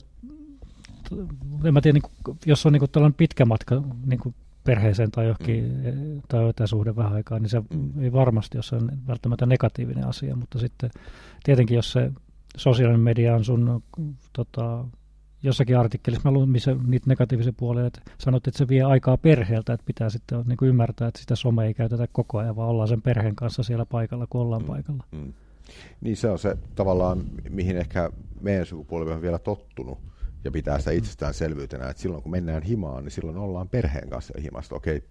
en 1.64 1.74
mä 1.74 1.82
tiedä, 1.82 2.00
niin, 2.00 2.38
jos 2.46 2.66
on 2.66 2.74
niin 2.74 2.90
tällainen 2.92 3.18
pitkä 3.18 3.46
matka 3.46 3.82
niin 4.06 4.36
perheeseen 4.64 5.12
tai 5.12 5.26
johonkin, 5.26 5.64
mm. 5.64 6.22
tai 6.28 6.50
etäsuhde 6.50 6.96
vähän 6.96 7.14
aikaa, 7.14 7.40
niin 7.40 7.50
se 7.50 7.60
mm. 7.60 8.04
ei 8.04 8.14
varmasti 8.14 8.58
ole 8.58 8.92
välttämättä 9.08 9.46
negatiivinen 9.46 10.08
asia, 10.08 10.36
mutta 10.36 10.60
sitten 10.60 10.90
tietenkin 11.44 11.76
jos 11.76 11.92
se 11.92 12.12
sosiaalinen 12.58 13.02
media 13.02 13.36
on 13.36 13.44
sun 13.44 13.84
tota, 14.34 14.86
jossakin 15.44 15.78
artikkelissa 15.78 16.30
mä 16.30 16.34
luin 16.34 16.50
missä 16.50 16.76
niitä 16.88 17.10
negatiivisia 17.10 17.54
puolia, 17.58 17.86
että 17.86 18.02
sanot, 18.18 18.48
että 18.48 18.58
se 18.58 18.68
vie 18.68 18.82
aikaa 18.82 19.18
perheeltä, 19.18 19.74
että 19.74 19.86
pitää 19.86 20.10
sitten 20.10 20.44
niin 20.46 20.58
kuin 20.58 20.70
ymmärtää, 20.70 21.08
että 21.08 21.22
sitä 21.22 21.36
some 21.36 21.66
ei 21.66 21.74
käytetä 21.74 22.08
koko 22.12 22.38
ajan, 22.38 22.56
vaan 22.56 22.70
ollaan 22.70 22.88
sen 22.88 23.02
perheen 23.02 23.36
kanssa 23.36 23.64
siellä 23.64 23.86
paikalla, 23.86 24.28
kun 24.30 24.42
ollaan 24.42 24.62
mm, 24.62 24.68
paikalla. 24.68 25.04
Mm. 25.12 25.34
Niin 26.02 26.18
se 26.18 26.30
on 26.30 26.40
se 26.40 26.58
tavallaan, 26.76 27.24
mihin 27.50 27.78
ehkä 27.78 28.10
meidän 28.42 28.66
sukupolvi 28.66 29.12
on 29.12 29.22
vielä 29.22 29.40
tottunut, 29.40 30.00
ja 30.44 30.52
pitää 30.52 30.80
sitä 30.80 30.92
itsestäänselvyytenä, 30.92 31.90
että 31.90 32.02
silloin 32.02 32.24
kun 32.24 32.32
mennään 32.32 32.64
himaan, 32.64 33.04
niin 33.04 33.12
silloin 33.12 33.38
ollaan 33.38 33.70
perheen 33.70 34.10
kanssa 34.10 34.34
himasta. 34.42 34.76
Okei, 34.76 35.04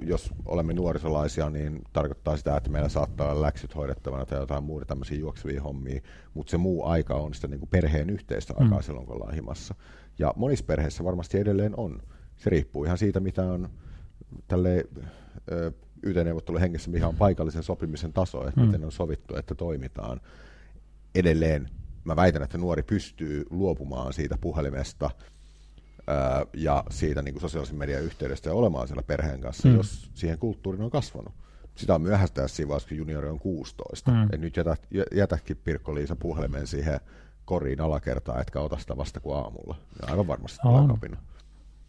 jos 0.00 0.30
olemme 0.44 0.72
nuorisolaisia, 0.72 1.50
niin 1.50 1.82
tarkoittaa 1.92 2.36
sitä, 2.36 2.56
että 2.56 2.70
meillä 2.70 2.88
saattaa 2.88 3.30
olla 3.30 3.42
läksyt 3.42 3.74
hoidettavana 3.74 4.26
tai 4.26 4.38
jotain 4.38 4.64
muuta 4.64 4.86
tämmöisiä 4.86 5.18
juoksevia 5.18 5.62
hommia, 5.62 6.00
mutta 6.34 6.50
se 6.50 6.56
muu 6.56 6.84
aika 6.84 7.14
on 7.14 7.34
sitä 7.34 7.48
niin 7.48 7.60
kuin 7.60 7.68
perheen 7.68 8.10
yhteistä 8.10 8.54
aikaa 8.56 8.78
mm. 8.78 8.82
silloin, 8.82 9.06
kun 9.06 9.14
ollaan 9.14 9.34
himassa. 9.34 9.74
Ja 10.18 10.32
monissa 10.36 10.64
perheissä 10.64 11.04
varmasti 11.04 11.38
edelleen 11.38 11.74
on. 11.76 12.02
Se 12.36 12.50
riippuu 12.50 12.84
ihan 12.84 12.98
siitä, 12.98 13.20
mitä 13.20 13.42
on 13.42 13.68
tälle 14.48 14.84
YT-neuvottelun 16.02 16.60
hengessä, 16.60 16.90
mikä 16.90 17.08
on 17.08 17.16
paikallisen 17.16 17.62
sopimisen 17.62 18.12
taso, 18.12 18.48
että 18.48 18.60
mm. 18.60 18.66
miten 18.66 18.84
on 18.84 18.92
sovittu, 18.92 19.36
että 19.36 19.54
toimitaan. 19.54 20.20
Edelleen 21.14 21.68
mä 22.04 22.16
väitän, 22.16 22.42
että 22.42 22.58
nuori 22.58 22.82
pystyy 22.82 23.44
luopumaan 23.50 24.12
siitä 24.12 24.38
puhelimesta– 24.40 25.10
ja 26.54 26.84
siitä 26.90 27.22
niin 27.22 27.34
kuin 27.34 27.40
sosiaalisen 27.40 27.76
median 27.76 28.02
yhteydestä 28.02 28.50
ja 28.50 28.54
olemaan 28.54 28.88
siellä 28.88 29.02
perheen 29.02 29.40
kanssa, 29.40 29.68
mm. 29.68 29.76
jos 29.76 30.10
siihen 30.14 30.38
kulttuuriin 30.38 30.84
on 30.84 30.90
kasvanut. 30.90 31.34
Sitä 31.74 31.94
on 31.94 32.02
myöhäistä 32.02 32.48
siinä 32.48 32.68
vaiheessa, 32.68 32.88
kun 32.88 32.98
juniori 32.98 33.28
on 33.28 33.38
16. 33.38 34.10
Mm. 34.10 34.28
Et 34.32 34.40
nyt 34.40 34.56
jätät, 34.56 34.86
jätätkin 35.14 35.56
Pirkko-Liisa 35.64 36.16
puhelimen 36.16 36.66
siihen 36.66 37.00
koriin 37.44 37.80
alakertaan, 37.80 38.40
etkä 38.40 38.60
ota 38.60 38.78
sitä 38.78 38.96
vasta 38.96 39.20
kuin 39.20 39.36
aamulla. 39.36 39.76
Ja 40.02 40.08
aivan 40.10 40.26
varmasti 40.26 40.58
tulee 40.62 40.86
kapina. 40.88 41.16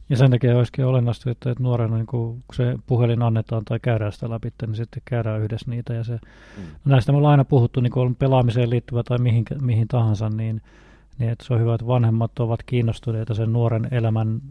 Ja 0.09 0.17
sen 0.17 0.31
takia 0.31 0.57
olisikin 0.57 0.85
olennaista, 0.85 1.31
että, 1.31 1.51
että 1.51 1.63
nuorena 1.63 1.95
niin 1.95 2.05
kun 2.05 2.43
se 2.53 2.75
puhelin 2.85 3.21
annetaan 3.21 3.65
tai 3.65 3.79
käydään 3.79 4.11
sitä 4.11 4.29
läpi, 4.29 4.49
niin 4.61 4.75
sitten 4.75 5.01
käydään 5.05 5.41
yhdessä 5.41 5.71
niitä. 5.71 5.93
Ja 5.93 6.03
se, 6.03 6.13
mm. 6.57 6.63
no 6.63 6.91
näistä 6.91 7.11
me 7.11 7.17
ollaan 7.17 7.31
aina 7.31 7.45
puhuttu, 7.45 7.81
niin 7.81 7.91
kun 7.91 8.05
on 8.05 8.15
pelaamiseen 8.15 8.69
liittyvä 8.69 9.03
tai 9.03 9.17
mihin, 9.17 9.45
mihin 9.61 9.87
tahansa, 9.87 10.29
niin 10.29 10.61
niin 11.19 11.31
että 11.31 11.45
se 11.45 11.53
on 11.53 11.59
hyvä, 11.59 11.75
että 11.75 11.87
vanhemmat 11.87 12.39
ovat 12.39 12.63
kiinnostuneita 12.63 13.33
sen 13.33 13.53
nuoren 13.53 13.87
elämän 13.91 14.41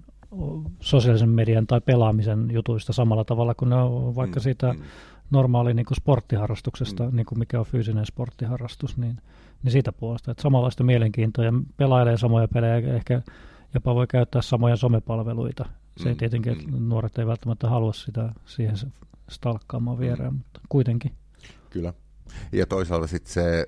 sosiaalisen 0.81 1.29
median 1.29 1.67
tai 1.67 1.81
pelaamisen 1.81 2.51
jutuista 2.53 2.93
samalla 2.93 3.25
tavalla 3.25 3.55
kuin 3.55 3.69
ne 3.69 3.77
on 3.77 4.15
vaikka 4.15 4.41
mm, 4.41 4.43
siitä 4.43 4.73
mm. 4.73 4.83
normaali 5.31 5.75
niin 5.75 5.87
kuin 5.87 5.97
sporttiharrastuksesta, 5.97 7.11
mm. 7.11 7.17
niin 7.17 7.27
kuin 7.27 7.39
mikä 7.39 7.61
on 7.61 7.67
fyysinen 7.67 8.07
sporttiharrastus, 8.07 8.97
niin, 8.97 9.19
niin 9.63 9.73
siitä 9.73 9.93
puolesta. 9.93 10.31
Että 10.31 10.43
samanlaista 10.43 10.85
mielenkiintoa 10.85 11.45
ja 11.45 11.53
pelailee 11.77 12.17
samoja 12.17 12.49
pelejä, 12.49 12.77
ehkä 12.77 13.23
jopa 13.75 13.95
voi 13.95 14.07
käyttää 14.07 14.43
samoja 14.43 14.77
somepalveluita. 14.77 15.69
Se 15.97 16.09
mm, 16.09 16.17
tietenkin, 16.17 16.53
että 16.53 16.65
mm. 16.69 16.89
nuoret 16.89 17.19
ei 17.19 17.27
välttämättä 17.27 17.69
halua 17.69 17.93
sitä 17.93 18.33
siihen 18.45 18.77
stalkkaamaan 19.29 19.99
viereen, 19.99 20.33
mm. 20.33 20.37
mutta 20.37 20.61
kuitenkin. 20.69 21.13
Kyllä. 21.71 21.93
Ja 22.53 22.67
toisaalta 22.67 23.07
sitten 23.07 23.33
se, 23.33 23.67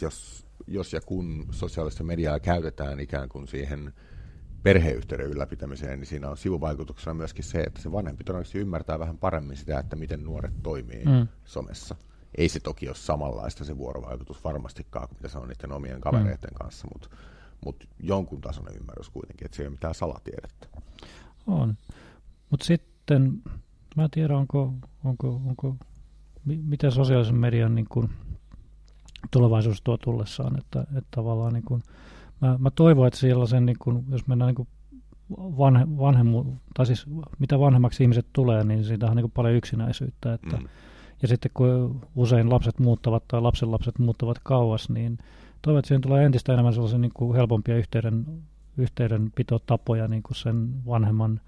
jos 0.00 0.46
jos 0.66 0.92
ja 0.92 1.00
kun 1.00 1.46
sosiaalista 1.50 2.04
mediaa 2.04 2.40
käytetään 2.40 3.00
ikään 3.00 3.28
kuin 3.28 3.48
siihen 3.48 3.92
perheyhteyden 4.62 5.26
ylläpitämiseen, 5.26 5.98
niin 5.98 6.06
siinä 6.06 6.30
on 6.30 6.36
sivuvaikutuksena 6.36 7.14
myöskin 7.14 7.44
se, 7.44 7.60
että 7.60 7.82
se 7.82 7.92
vanhempi 7.92 8.24
todennäköisesti 8.24 8.58
ymmärtää 8.58 8.98
vähän 8.98 9.18
paremmin 9.18 9.56
sitä, 9.56 9.78
että 9.78 9.96
miten 9.96 10.24
nuoret 10.24 10.62
toimii 10.62 11.04
mm. 11.04 11.28
somessa. 11.44 11.96
Ei 12.38 12.48
se 12.48 12.60
toki 12.60 12.88
ole 12.88 12.96
samanlaista 12.96 13.64
se 13.64 13.78
vuorovaikutus 13.78 14.44
varmastikaan 14.44 15.08
kuin 15.08 15.18
mitä 15.18 15.28
se 15.28 15.38
on 15.38 15.48
niiden 15.48 15.72
omien 15.72 16.00
kavereiden 16.00 16.50
mm. 16.50 16.54
kanssa, 16.54 16.88
mutta 16.92 17.08
mut 17.64 17.88
jonkun 18.00 18.40
tasoinen 18.40 18.76
ymmärrys 18.76 19.10
kuitenkin, 19.10 19.44
että 19.44 19.56
se 19.56 19.62
ei 19.62 19.66
ole 19.66 19.74
mitään 19.74 19.94
salatiedettä. 19.94 20.68
On. 21.46 21.76
Mutta 22.50 22.66
sitten, 22.66 23.42
mä 23.96 24.04
en 24.04 24.10
tiedä, 24.10 24.36
onko, 24.36 24.74
onko, 25.04 25.40
onko 25.46 25.76
miten 26.44 26.92
sosiaalisen 26.92 27.36
median 27.36 27.74
niin 27.74 27.88
kuin, 27.88 28.10
tulevaisuus 29.30 29.82
tuo 29.82 29.96
tullessaan, 29.96 30.58
että, 30.58 30.80
että 30.80 31.08
tavallaan 31.10 31.52
niin 31.52 31.64
kuin, 31.64 31.82
mä, 32.40 32.56
mä 32.58 32.70
toivon, 32.70 33.06
että 33.06 33.18
sellaisen, 33.18 33.66
niin 33.66 33.78
kuin, 33.78 34.04
jos 34.10 34.26
mennään 34.26 34.46
niin 34.46 34.54
kuin 34.54 34.68
vanhe, 35.36 35.86
vanhemmu, 35.98 36.44
tai 36.74 36.86
siis 36.86 37.06
mitä 37.38 37.58
vanhemmaksi 37.58 38.02
ihmiset 38.02 38.26
tulee, 38.32 38.64
niin 38.64 38.84
siitä 38.84 39.06
on 39.06 39.16
niin 39.16 39.22
kuin 39.22 39.32
paljon 39.32 39.54
yksinäisyyttä, 39.54 40.34
että 40.34 40.56
mm. 40.56 40.68
ja 41.22 41.28
sitten 41.28 41.50
kun 41.54 42.00
usein 42.16 42.50
lapset 42.50 42.78
muuttavat 42.78 43.24
tai 43.28 43.40
lapsenlapset 43.40 43.98
muuttavat 43.98 44.38
kauas, 44.42 44.90
niin 44.90 45.18
toivon, 45.62 45.78
että 45.78 45.88
siihen 45.88 46.00
tulee 46.00 46.24
entistä 46.24 46.52
enemmän 46.52 46.72
sellaisen 46.72 47.00
niin 47.00 47.12
kuin 47.14 47.36
helpompia 47.36 47.76
yhteyden, 47.76 48.26
yhteydenpitotapoja 48.76 50.08
niin 50.08 50.22
kuin 50.22 50.36
sen 50.36 50.86
vanhemman, 50.86 51.40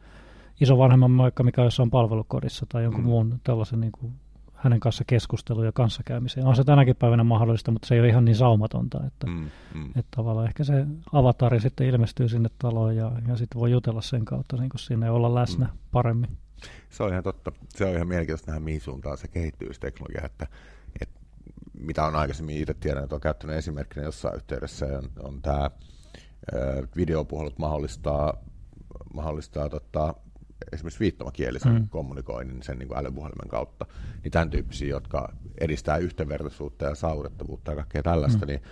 isovanhemman 0.61 1.19
vaikka 1.19 1.43
mikä 1.43 1.65
jossain 1.65 1.91
palvelukodissa 1.91 2.67
tai 2.69 2.85
jonkun 2.85 3.03
mm. 3.03 3.07
muun 3.07 3.41
tällaisen 3.45 3.81
niin 3.81 3.93
kuin 3.93 4.13
hänen 4.61 4.81
kanssa 4.81 5.05
keskusteluja 5.07 5.69
ja 5.69 5.73
kanssakäymiseen. 5.73 6.47
On 6.47 6.57
se 6.57 6.65
tänäkin 6.65 6.97
päivänä 6.97 7.25
mahdollista, 7.25 7.71
mutta 7.71 7.89
se 7.89 7.95
ei 7.95 8.01
ole 8.01 8.09
ihan 8.09 8.25
niin 8.25 8.37
saumatonta, 8.37 9.07
että, 9.07 9.27
mm, 9.27 9.51
mm. 9.75 9.87
että 9.87 10.17
tavallaan 10.17 10.47
ehkä 10.47 10.65
se 10.65 10.87
avatari 11.13 11.61
sitten 11.61 11.87
ilmestyy 11.87 12.29
sinne 12.29 12.49
taloon 12.59 12.97
ja, 12.97 13.13
ja 13.29 13.37
sitten 13.37 13.61
voi 13.61 13.71
jutella 13.71 14.01
sen 14.01 14.25
kautta 14.25 14.57
niin 14.57 14.69
kuin 14.69 14.81
sinne 14.81 15.07
ja 15.07 15.13
olla 15.13 15.35
läsnä 15.35 15.65
mm. 15.65 15.79
paremmin. 15.91 16.37
Se 16.91 17.03
on 17.03 17.11
ihan 17.11 17.23
totta. 17.23 17.53
Se 17.69 17.85
on 17.85 17.95
ihan 17.95 18.09
mielenkiintoista 18.09 18.51
nähdä, 18.51 18.65
mihin 18.65 18.81
suuntaan 18.81 19.19
se 19.19 19.29
kehittyy 19.29 19.73
se 19.73 19.81
teknologia, 19.81 20.23
että, 20.25 20.47
että 21.01 21.21
mitä 21.79 22.05
on 22.05 22.17
aikaisemmin 22.17 22.57
itse 22.57 22.75
tiedän, 22.75 23.03
että 23.03 23.15
on 23.15 23.21
käyttänyt 23.21 23.57
esimerkkinä 23.57 24.07
jossain 24.07 24.37
yhteydessä, 24.37 24.87
on, 24.87 25.11
on 25.23 25.43
tämä 25.43 25.71
videopuhelut 26.97 27.59
mahdollistaa, 27.59 28.35
mahdollistaa 29.15 29.69
tota, 29.69 30.15
esimerkiksi 30.73 31.01
viittomakielisen 31.01 31.73
mm. 31.73 31.89
kommunikoinnin 31.89 32.63
sen 32.63 32.79
niin 32.79 32.89
kuin 32.89 32.99
älypuhelimen 32.99 33.49
kautta, 33.49 33.87
niin 34.23 34.33
tämän 34.33 34.51
tyyppisiä, 34.51 34.89
jotka 34.89 35.33
edistää 35.61 35.97
yhdenvertaisuutta 35.97 36.85
ja 36.85 36.95
saavutettavuutta 36.95 37.71
ja 37.71 37.77
kaikkea 37.77 38.03
tällaista, 38.03 38.47
mm. 38.47 38.51
niin 38.51 38.63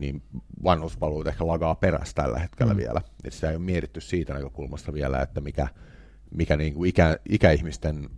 niin 0.00 0.22
vanhuspalvelut 0.64 1.26
ehkä 1.26 1.46
lagaa 1.46 1.74
perässä 1.74 2.14
tällä 2.14 2.38
hetkellä 2.38 2.72
mm. 2.72 2.78
vielä. 2.78 3.00
Et 3.24 3.32
sitä 3.32 3.50
ei 3.50 3.56
ole 3.56 3.64
mietitty 3.64 4.00
siitä 4.00 4.34
näkökulmasta 4.34 4.92
vielä, 4.92 5.22
että 5.22 5.40
mikä, 5.40 5.68
mikä 6.34 6.56
niin 6.56 6.74
kuin 6.74 6.88
ikä, 6.88 7.18
ikäihmisten 7.28 8.10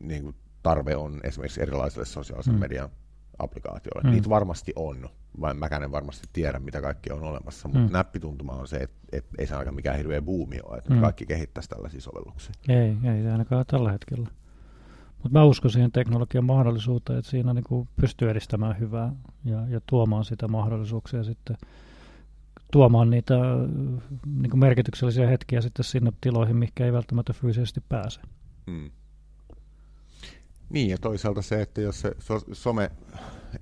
niin 0.00 0.22
kuin 0.22 0.36
tarve 0.62 0.96
on 0.96 1.20
esimerkiksi 1.24 1.62
erilaisille 1.62 2.06
sosiaalisen 2.06 2.54
mm. 2.54 2.60
median 2.60 2.90
applikaatioille. 3.38 4.02
Mm. 4.02 4.10
Niitä 4.10 4.28
varmasti 4.28 4.72
on, 4.76 5.08
vaan 5.40 5.56
mäkään 5.56 5.82
en 5.82 5.92
varmasti 5.92 6.28
tiedä, 6.32 6.58
mitä 6.58 6.80
kaikki 6.80 7.12
on 7.12 7.22
olemassa, 7.22 7.68
mutta 7.68 7.86
mm. 7.86 7.92
näppituntuma 7.92 8.52
on 8.52 8.68
se, 8.68 8.76
että, 8.76 8.96
että 9.12 9.30
ei 9.38 9.46
se 9.46 9.54
aika 9.54 9.72
mikään 9.72 9.96
hirveä 9.96 10.22
buumi 10.22 10.56
ole, 10.64 10.78
että 10.78 10.94
mm. 10.94 11.00
kaikki 11.00 11.26
kehittäisi 11.26 11.68
tällaisia 11.68 12.00
sovelluksia. 12.00 12.54
Ei, 12.68 12.96
ei 13.04 13.26
ainakaan 13.26 13.64
tällä 13.66 13.92
hetkellä. 13.92 14.28
Mutta 15.22 15.38
mä 15.38 15.44
uskon 15.44 15.70
siihen 15.70 15.92
teknologian 15.92 16.44
mahdollisuuteen, 16.44 17.18
että 17.18 17.30
siinä 17.30 17.54
niin 17.54 17.88
pystyy 18.00 18.30
edistämään 18.30 18.78
hyvää 18.78 19.12
ja, 19.44 19.66
ja 19.68 19.80
tuomaan 19.86 20.24
sitä 20.24 20.48
mahdollisuuksia 20.48 21.24
sitten 21.24 21.56
tuomaan 22.72 23.10
niitä 23.10 23.34
niin 24.26 24.58
merkityksellisiä 24.58 25.28
hetkiä 25.28 25.60
sitten 25.60 25.84
sinne 25.84 26.12
tiloihin, 26.20 26.56
mikä 26.56 26.84
ei 26.84 26.92
välttämättä 26.92 27.32
fyysisesti 27.32 27.80
pääse. 27.88 28.20
Mm. 28.66 28.90
Niin, 30.70 30.90
ja 30.90 30.98
toisaalta 30.98 31.42
se, 31.42 31.62
että 31.62 31.80
jos 31.80 32.00
se 32.00 32.14
some, 32.52 32.90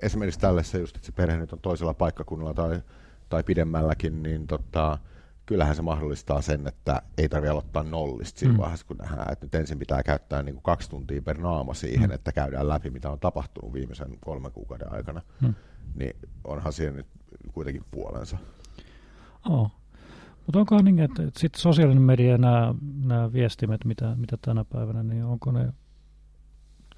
esimerkiksi 0.03 0.41
tällaisessa 0.41 0.79
just, 0.79 0.97
että 0.97 1.07
se 1.07 1.13
perhe 1.13 1.37
nyt 1.37 1.53
on 1.53 1.59
toisella 1.59 1.95
paikkakunnalla 1.95 2.55
tai, 2.55 2.83
tai 3.29 3.43
pidemmälläkin, 3.43 4.23
niin 4.23 4.47
tota, 4.47 4.99
kyllähän 5.47 5.77
se 5.77 5.83
mahdollistaa 5.83 6.43
sen, 6.43 6.67
että 6.67 7.03
ei 7.19 7.29
tarvitse 7.29 7.51
aloittaa 7.51 7.83
nollista 7.83 8.39
siinä 8.39 8.55
mm. 8.55 8.59
vaiheessa, 8.59 8.87
kun 8.87 8.97
nähdään, 8.97 9.33
että 9.33 9.45
nyt 9.47 9.55
ensin 9.55 9.79
pitää 9.79 10.03
käyttää 10.03 10.43
niin 10.43 10.55
kuin 10.55 10.63
kaksi 10.63 10.91
tuntia 10.91 11.23
per 11.23 11.39
naama 11.39 11.75
siihen, 11.75 12.11
mm. 12.11 12.15
että 12.15 12.33
käydään 12.33 12.69
läpi, 12.69 12.91
mitä 12.91 13.11
on 13.11 13.21
tapahtunut 13.21 13.73
viimeisen 13.73 14.19
kolmen 14.21 14.53
kuukauden 14.53 14.93
aikana. 14.93 15.23
Mm. 15.41 15.55
Niin 15.95 16.17
onhan 16.45 16.73
siinä 16.73 16.97
nyt 16.97 17.07
kuitenkin 17.53 17.85
puolensa. 17.91 18.39
Oh. 19.49 19.71
Mutta 20.47 20.59
onko 20.59 20.83
niin, 20.83 20.99
että, 20.99 21.23
että 21.23 21.41
sitten 21.41 21.61
sosiaalinen 21.61 22.03
media 22.03 22.31
ja 22.31 22.39
nämä, 22.39 22.75
nämä 23.05 23.33
viestimet, 23.33 23.85
mitä, 23.85 24.15
mitä 24.17 24.37
tänä 24.37 24.65
päivänä, 24.65 25.03
niin 25.03 25.25
onko 25.25 25.53
ne 25.53 25.73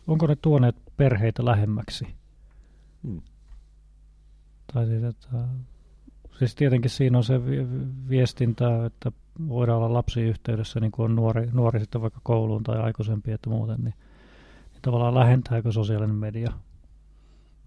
onko 0.06 0.26
ne 0.26 0.36
tuoneet 0.36 0.76
perheitä 0.96 1.44
lähemmäksi? 1.44 2.06
Hmm. 3.02 3.22
Tai 4.72 4.86
siis, 4.86 5.04
että, 5.04 5.28
siis 6.38 6.54
tietenkin 6.54 6.90
siinä 6.90 7.18
on 7.18 7.24
se 7.24 7.40
viestintä, 8.08 8.86
että 8.86 9.12
voidaan 9.48 9.78
olla 9.78 9.92
lapsi 9.92 10.20
yhteydessä, 10.22 10.80
niin 10.80 10.92
kuin 10.92 11.04
on 11.04 11.16
nuori, 11.16 11.48
nuori 11.52 11.80
sitten 11.80 12.02
vaikka 12.02 12.20
kouluun 12.22 12.62
tai 12.62 12.80
aikuisempi, 12.80 13.32
että 13.32 13.50
muuten, 13.50 13.76
niin, 13.76 13.94
niin 14.72 14.82
tavallaan 14.82 15.14
lähentääkö 15.14 15.72
sosiaalinen 15.72 16.16
media? 16.16 16.52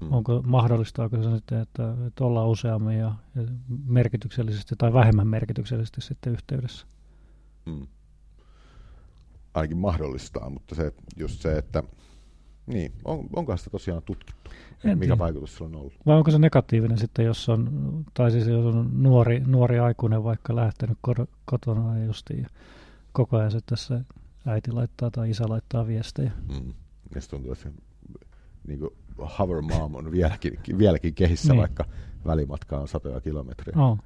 Hmm. 0.01 0.13
Onko 0.13 0.41
mahdollistaako 0.41 1.23
se 1.23 1.35
sitten, 1.35 1.61
että, 1.61 1.93
että 2.07 2.25
ollaan 2.25 2.47
useammin 2.47 2.97
ja, 2.97 3.13
ja 3.35 3.41
merkityksellisesti 3.85 4.75
tai 4.77 4.93
vähemmän 4.93 5.27
merkityksellisesti 5.27 6.01
sitten 6.01 6.33
yhteydessä? 6.33 6.87
Hmm. 7.65 7.87
Ainakin 9.53 9.77
mahdollistaa, 9.77 10.49
mutta 10.49 10.75
se, 10.75 10.93
just 11.17 11.41
se, 11.41 11.57
että 11.57 11.83
niin, 12.67 12.91
on, 13.05 13.25
onko 13.35 13.57
sitä 13.57 13.69
tosiaan 13.69 14.01
tutkittu? 14.05 14.51
En 14.83 14.97
Mikä 14.97 14.99
tiedä. 14.99 15.17
vaikutus 15.17 15.55
sillä 15.55 15.67
on 15.67 15.75
ollut? 15.75 15.93
Vai 16.05 16.17
onko 16.17 16.31
se 16.31 16.39
negatiivinen 16.39 16.97
sitten, 16.97 17.25
jos 17.25 17.49
on, 17.49 17.69
tai 18.13 18.31
siis 18.31 18.47
jos 18.47 18.65
on 18.65 18.89
nuori, 19.03 19.39
nuori 19.39 19.79
aikuinen 19.79 20.23
vaikka 20.23 20.55
lähtenyt 20.55 20.97
kotona 21.45 22.03
justiin 22.05 22.41
ja 22.41 22.49
koko 23.11 23.37
ajan 23.37 23.51
sitten 23.51 23.77
se 23.77 23.99
äiti 24.45 24.71
laittaa 24.71 25.11
tai 25.11 25.29
isä 25.29 25.49
laittaa 25.49 25.87
viestejä. 25.87 26.31
Mm. 26.49 26.73
Ja 27.15 27.21
tuntuu, 27.29 27.51
että 27.51 27.63
se 27.63 27.71
niin 28.67 28.79
kuin 28.79 28.89
hover 29.39 29.61
mom 29.61 29.95
on 29.95 30.11
vieläkin, 30.11 30.59
vieläkin 30.77 31.13
kehissä, 31.13 31.53
niin. 31.53 31.59
vaikka 31.59 31.85
välimatka 32.25 32.77
on 32.77 32.87
satoja 32.87 33.21
kilometriä. 33.21 33.83
Oh. 33.83 33.99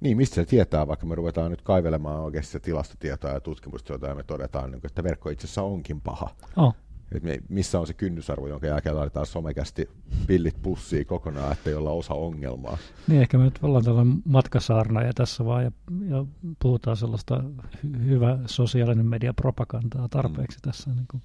Niin, 0.00 0.16
mistä 0.16 0.34
se 0.34 0.44
tietää, 0.44 0.86
vaikka 0.86 1.06
me 1.06 1.14
ruvetaan 1.14 1.50
nyt 1.50 1.62
kaivelemaan 1.62 2.20
oikeasti 2.20 2.60
tilastotietoa 2.60 3.30
ja 3.30 3.40
tutkimustietoa 3.40 4.08
ja 4.08 4.14
me 4.14 4.22
todetaan, 4.22 4.70
niin 4.70 4.80
että 4.84 5.04
verkko 5.04 5.30
itse 5.30 5.44
asiassa 5.44 5.62
onkin 5.62 6.00
paha. 6.00 6.30
Oh 6.56 6.74
että 7.12 7.28
missä 7.48 7.80
on 7.80 7.86
se 7.86 7.94
kynnysarvo, 7.94 8.48
jonka 8.48 8.66
jälkeen 8.66 8.96
laitetaan 8.96 9.26
somekästi 9.26 9.88
pillit 10.26 10.62
pussiin 10.62 11.06
kokonaan, 11.06 11.52
että 11.52 11.70
ei 11.70 11.76
olla 11.76 11.90
osa 11.90 12.14
ongelmaa. 12.14 12.78
Niin, 13.08 13.20
ehkä 13.22 13.38
me 13.38 13.44
nyt 13.44 13.58
ollaan 13.62 13.84
tällainen 13.84 14.22
matkasaarna 14.24 15.02
ja 15.02 15.12
tässä 15.14 15.44
vaan 15.44 15.64
ja, 15.64 15.70
ja 16.08 16.24
puhutaan 16.58 16.96
sellaista 16.96 17.44
hy- 17.86 18.04
hyvä 18.04 18.38
sosiaalinen 18.46 19.06
media 19.06 19.34
propagandaa 19.34 20.08
tarpeeksi 20.08 20.58
mm. 20.58 20.70
tässä. 20.70 20.90
Niin 20.90 21.06
kuin. 21.10 21.22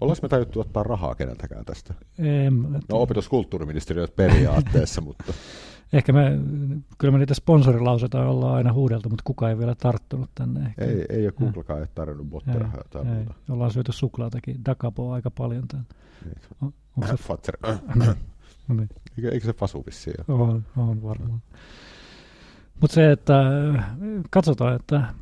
Ollaanko 0.00 0.22
me 0.22 0.28
tajuttu 0.28 0.60
ottaa 0.60 0.82
rahaa 0.82 1.14
keneltäkään 1.14 1.64
tästä? 1.64 1.94
En, 2.18 2.62
no 2.72 3.00
opetuskulttuuriministeriöt 3.02 4.16
periaatteessa, 4.16 5.00
mutta... 5.08 5.32
Ehkä 5.94 6.12
me, 6.12 6.38
kyllä 6.98 7.12
me 7.12 7.18
niitä 7.18 7.34
sponsorilauseita 7.34 8.28
ollaan 8.28 8.54
aina 8.54 8.72
huudeltu, 8.72 9.08
mutta 9.08 9.22
kukaan 9.24 9.50
ei 9.50 9.58
vielä 9.58 9.74
tarttunut 9.74 10.30
tänne. 10.34 10.66
Ehkä. 10.66 10.84
Ei, 10.84 11.06
ei 11.08 11.26
ole 11.26 11.32
Googlekaan 11.32 11.80
ei 11.80 11.86
tarjonnut 11.94 12.26
botterahaa 12.26 12.82
tai 12.90 13.02
ei, 13.02 13.14
muuta. 13.14 13.34
Ollaan 13.50 13.70
syöty 13.70 13.92
suklaatakin, 13.92 14.64
Dakapoa 14.64 15.14
aika 15.14 15.30
paljon 15.30 15.68
tänne. 15.68 15.86
Niin. 16.24 16.38
On, 16.62 16.72
onko 16.96 17.16
se... 17.16 17.22
Fatser. 17.22 17.56
no 18.68 18.74
niin. 18.74 18.88
eikö, 19.16 19.28
eikö 19.32 19.46
se 19.46 19.52
fasu 19.52 19.86
vissiin 19.86 20.14
On, 20.28 20.64
on 20.76 21.02
varmaan. 21.02 21.42
Mutta 22.80 22.94
se, 22.94 23.12
että 23.12 23.44
katsotaan, 24.30 24.76
että, 24.76 25.14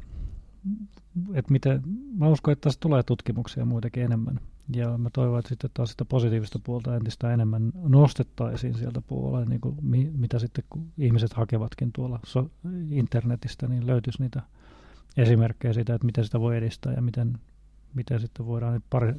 että 1.35 1.53
miten, 1.53 1.83
mä 2.19 2.29
uskon, 2.29 2.53
että 2.53 2.65
tässä 2.65 2.81
tulee 2.81 3.03
tutkimuksia 3.03 3.65
muitakin 3.65 4.03
enemmän 4.03 4.41
ja 4.69 4.99
mä 4.99 5.11
toivon, 5.13 5.39
että 5.39 5.49
sitten 5.49 5.71
taas 5.75 5.91
sitä 5.91 6.05
positiivista 6.05 6.59
puolta 6.65 6.97
entistä 6.97 7.35
enemmän 7.35 7.73
nostettaisiin 7.75 8.75
sieltä 8.75 9.01
puolella, 9.01 9.45
niin 9.45 9.61
kuin 9.61 9.77
mi, 9.83 10.11
mitä 10.17 10.39
sitten 10.39 10.65
kun 10.71 10.93
ihmiset 10.99 11.33
hakevatkin 11.33 11.93
tuolla 11.93 12.21
so, 12.25 12.51
internetistä, 12.91 13.69
niin 13.69 13.87
löytyisi 13.87 14.23
niitä 14.23 14.43
esimerkkejä 15.17 15.73
siitä, 15.73 15.95
että 15.95 16.07
miten 16.07 16.25
sitä 16.25 16.41
voi 16.41 16.57
edistää 16.57 16.93
ja 16.93 17.03
miten, 17.03 17.39
miten 17.95 18.21
sitten 18.21 18.47
voidaan 18.47 18.73
nyt 18.73 18.85
pari, 18.91 19.15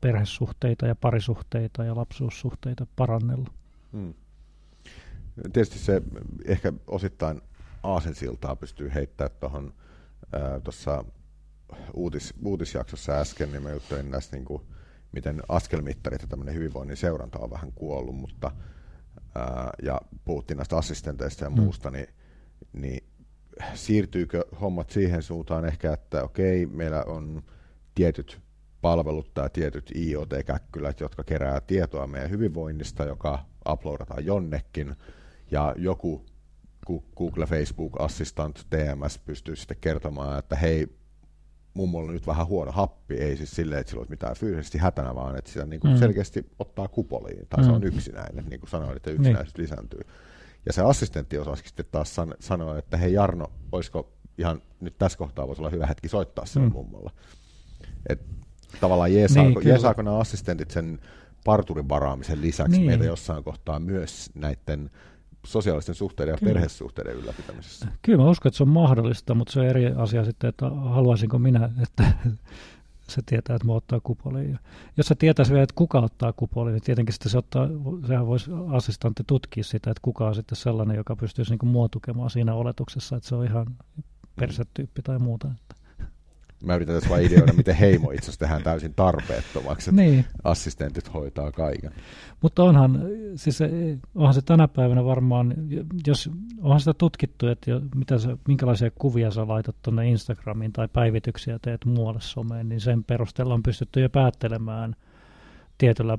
perhesuhteita 0.00 0.86
ja 0.86 0.94
parisuhteita 0.94 1.84
ja 1.84 1.96
lapsuussuhteita 1.96 2.86
parannella. 2.96 3.50
Hmm. 3.92 4.14
Tietysti 5.52 5.78
se 5.78 6.02
ehkä 6.44 6.72
osittain 6.86 7.40
aasensiltaa 7.82 8.56
pystyy 8.56 8.90
heittämään 8.94 9.36
tuohon 9.40 9.74
tuossa 10.64 11.04
uutis, 11.94 12.34
uutisjaksossa 12.44 13.12
äsken, 13.12 13.52
niin 13.52 13.62
mä 13.62 13.70
juttelin 13.70 14.10
näistä, 14.10 14.36
niin 14.36 14.44
kuin, 14.44 14.62
miten 15.12 15.42
askelmittarit 15.48 16.22
ja 16.22 16.28
tämmöinen 16.28 16.54
hyvinvoinnin 16.54 16.96
seuranta 16.96 17.38
on 17.38 17.50
vähän 17.50 17.72
kuollut, 17.72 18.16
mutta 18.16 18.50
ää, 19.34 19.70
ja 19.82 20.00
puhuttiin 20.24 20.56
näistä 20.56 20.76
assistenteista 20.76 21.44
ja 21.44 21.50
mm. 21.50 21.60
muusta, 21.62 21.90
niin, 21.90 22.06
niin 22.72 23.04
siirtyykö 23.74 24.44
hommat 24.60 24.90
siihen 24.90 25.22
suuntaan 25.22 25.64
ehkä, 25.64 25.92
että 25.92 26.22
okei, 26.22 26.66
meillä 26.66 27.04
on 27.04 27.42
tietyt 27.94 28.40
palvelut 28.80 29.34
tai 29.34 29.50
tietyt 29.52 29.92
IoT-käkkylät, 29.96 31.00
jotka 31.00 31.24
kerää 31.24 31.60
tietoa 31.60 32.06
meidän 32.06 32.30
hyvinvoinnista, 32.30 33.04
joka 33.04 33.44
uploadataan 33.68 34.24
jonnekin, 34.24 34.96
ja 35.50 35.74
joku 35.78 36.26
Google, 37.16 37.46
Facebook, 37.46 38.00
Assistant, 38.00 38.66
TMS 38.70 39.18
pystyy 39.18 39.56
sitten 39.56 39.76
kertomaan, 39.80 40.38
että 40.38 40.56
hei, 40.56 40.99
mummolla 41.74 42.08
on 42.08 42.14
nyt 42.14 42.26
vähän 42.26 42.46
huono 42.46 42.72
happi, 42.72 43.14
ei 43.14 43.36
siis 43.36 43.50
silleen, 43.50 43.80
että 43.80 43.90
sillä 43.90 44.00
olisi 44.00 44.10
mitään 44.10 44.36
fyysisesti 44.36 44.78
hätänä, 44.78 45.14
vaan 45.14 45.38
että 45.38 45.50
sitä 45.50 45.66
niin 45.66 45.80
kuin 45.80 45.92
mm. 45.92 45.98
selkeästi 45.98 46.46
ottaa 46.58 46.88
kupoliin, 46.88 47.46
tai 47.48 47.60
mm. 47.60 47.66
se 47.66 47.72
on 47.72 47.84
yksinäinen, 47.84 48.44
niin 48.50 48.60
kuin 48.60 48.70
sanoin, 48.70 48.96
että 48.96 49.10
yksinäisyys 49.10 49.56
niin. 49.56 49.62
lisääntyy. 49.62 50.00
Ja 50.66 50.72
se 50.72 50.82
assistentti 50.82 51.38
osasi 51.38 51.62
sitten 51.66 51.86
taas 51.90 52.14
san- 52.14 52.34
sanoa, 52.40 52.78
että 52.78 52.96
hei 52.96 53.12
Jarno, 53.12 53.52
olisiko 53.72 54.12
ihan 54.38 54.62
nyt 54.80 54.98
tässä 54.98 55.18
kohtaa 55.18 55.46
voisi 55.46 55.62
olla 55.62 55.70
hyvä 55.70 55.86
hetki 55.86 56.08
soittaa 56.08 56.46
sille 56.46 56.66
mm. 56.66 56.72
mummolla. 56.72 57.10
Et 58.08 58.20
tavallaan 58.80 59.14
jeesaako, 59.14 59.48
niin, 59.48 59.68
jeesaako 59.68 60.02
nämä 60.02 60.18
assistentit 60.18 60.70
sen 60.70 60.98
parturin 61.44 61.88
varaamisen 61.88 62.40
lisäksi 62.40 62.76
niin. 62.76 62.86
meitä 62.86 63.04
jossain 63.04 63.44
kohtaa 63.44 63.78
myös 63.78 64.30
näiden 64.34 64.90
sosiaalisten 65.46 65.94
suhteiden 65.94 66.32
ja 66.32 66.38
Kyllä. 66.38 66.52
perhesuhteiden 66.52 67.16
ylläpitämisessä. 67.16 67.86
Kyllä 68.02 68.22
mä 68.22 68.30
uskon, 68.30 68.50
että 68.50 68.56
se 68.56 68.62
on 68.62 68.68
mahdollista, 68.68 69.34
mutta 69.34 69.52
se 69.52 69.60
on 69.60 69.66
eri 69.66 69.86
asia 69.86 70.24
sitten, 70.24 70.48
että 70.48 70.70
haluaisinko 70.70 71.38
minä, 71.38 71.70
että 71.82 72.04
se 73.08 73.22
tietää, 73.26 73.56
että 73.56 73.66
mä 73.66 73.72
ottaa 73.72 74.00
kupoliin. 74.00 74.50
Ja 74.50 74.58
jos 74.96 75.06
se 75.06 75.14
tietäisi 75.14 75.52
vielä, 75.52 75.62
että 75.62 75.74
kuka 75.76 75.98
ottaa 75.98 76.32
kupoliin, 76.32 76.72
niin 76.72 76.82
tietenkin 76.82 77.12
sitten 77.12 77.30
se 77.30 77.38
ottaa, 77.38 77.68
sehän 78.06 78.26
voisi 78.26 78.50
assistantti 78.72 79.24
tutkia 79.26 79.64
sitä, 79.64 79.90
että 79.90 80.02
kuka 80.02 80.26
on 80.26 80.34
sitten 80.34 80.56
sellainen, 80.56 80.96
joka 80.96 81.16
pystyisi 81.16 81.50
niin 81.50 81.70
muotukemaan 81.70 82.30
siinä 82.30 82.54
oletuksessa, 82.54 83.16
että 83.16 83.28
se 83.28 83.34
on 83.34 83.44
ihan 83.44 83.66
persetyyppi 84.36 85.02
tai 85.02 85.18
muuta. 85.18 85.48
Mä 86.64 86.74
yritän 86.74 86.94
tässä 86.94 87.10
vain 87.10 87.26
ideoida, 87.26 87.52
miten 87.52 87.74
heimo 87.74 88.10
itse 88.10 88.24
asiassa 88.24 88.38
tehdään 88.38 88.62
täysin 88.62 88.94
tarpeettomaksi, 88.94 89.90
että 89.90 90.02
niin. 90.02 90.24
assistentit 90.44 91.14
hoitaa 91.14 91.52
kaiken. 91.52 91.92
Mutta 92.42 92.62
onhan, 92.62 93.02
siis 93.36 93.58
onhan 94.14 94.34
se 94.34 94.42
tänä 94.42 94.68
päivänä 94.68 95.04
varmaan, 95.04 95.54
jos 96.06 96.30
onhan 96.60 96.80
sitä 96.80 96.94
tutkittu, 96.94 97.46
että 97.48 97.70
jo, 97.70 97.80
mitä 97.94 98.18
sä, 98.18 98.36
minkälaisia 98.48 98.90
kuvia 98.90 99.30
sä 99.30 99.48
laitat 99.48 99.76
tuonne 99.82 100.08
Instagramiin 100.08 100.72
tai 100.72 100.88
päivityksiä 100.92 101.58
teet 101.62 101.84
muualle 101.84 102.20
someen, 102.20 102.68
niin 102.68 102.80
sen 102.80 103.04
perusteella 103.04 103.54
on 103.54 103.62
pystytty 103.62 104.00
jo 104.00 104.08
päättelemään 104.08 104.96
tietyllä 105.80 106.18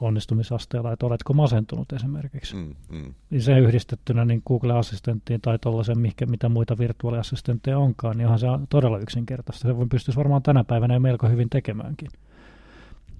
onnistumisasteella, 0.00 0.92
että 0.92 1.06
oletko 1.06 1.32
masentunut 1.32 1.92
esimerkiksi. 1.92 2.56
Mm, 2.56 2.74
mm. 2.88 3.14
Niin 3.30 3.42
se 3.42 3.58
yhdistettynä 3.58 4.24
niin 4.24 4.42
Google-assistenttiin 4.46 5.40
tai 5.40 5.58
tuollaisen, 5.58 5.98
mitä 6.26 6.48
muita 6.48 6.78
virtuaaliassistentteja 6.78 7.78
onkaan, 7.78 8.16
niin 8.16 8.26
onhan 8.26 8.38
se 8.38 8.46
todella 8.68 8.98
yksinkertaista. 8.98 9.68
Se 9.68 9.74
pystyisi 9.90 10.18
varmaan 10.18 10.42
tänä 10.42 10.64
päivänä 10.64 10.94
jo 10.94 11.00
melko 11.00 11.28
hyvin 11.28 11.50
tekemäänkin. 11.50 12.08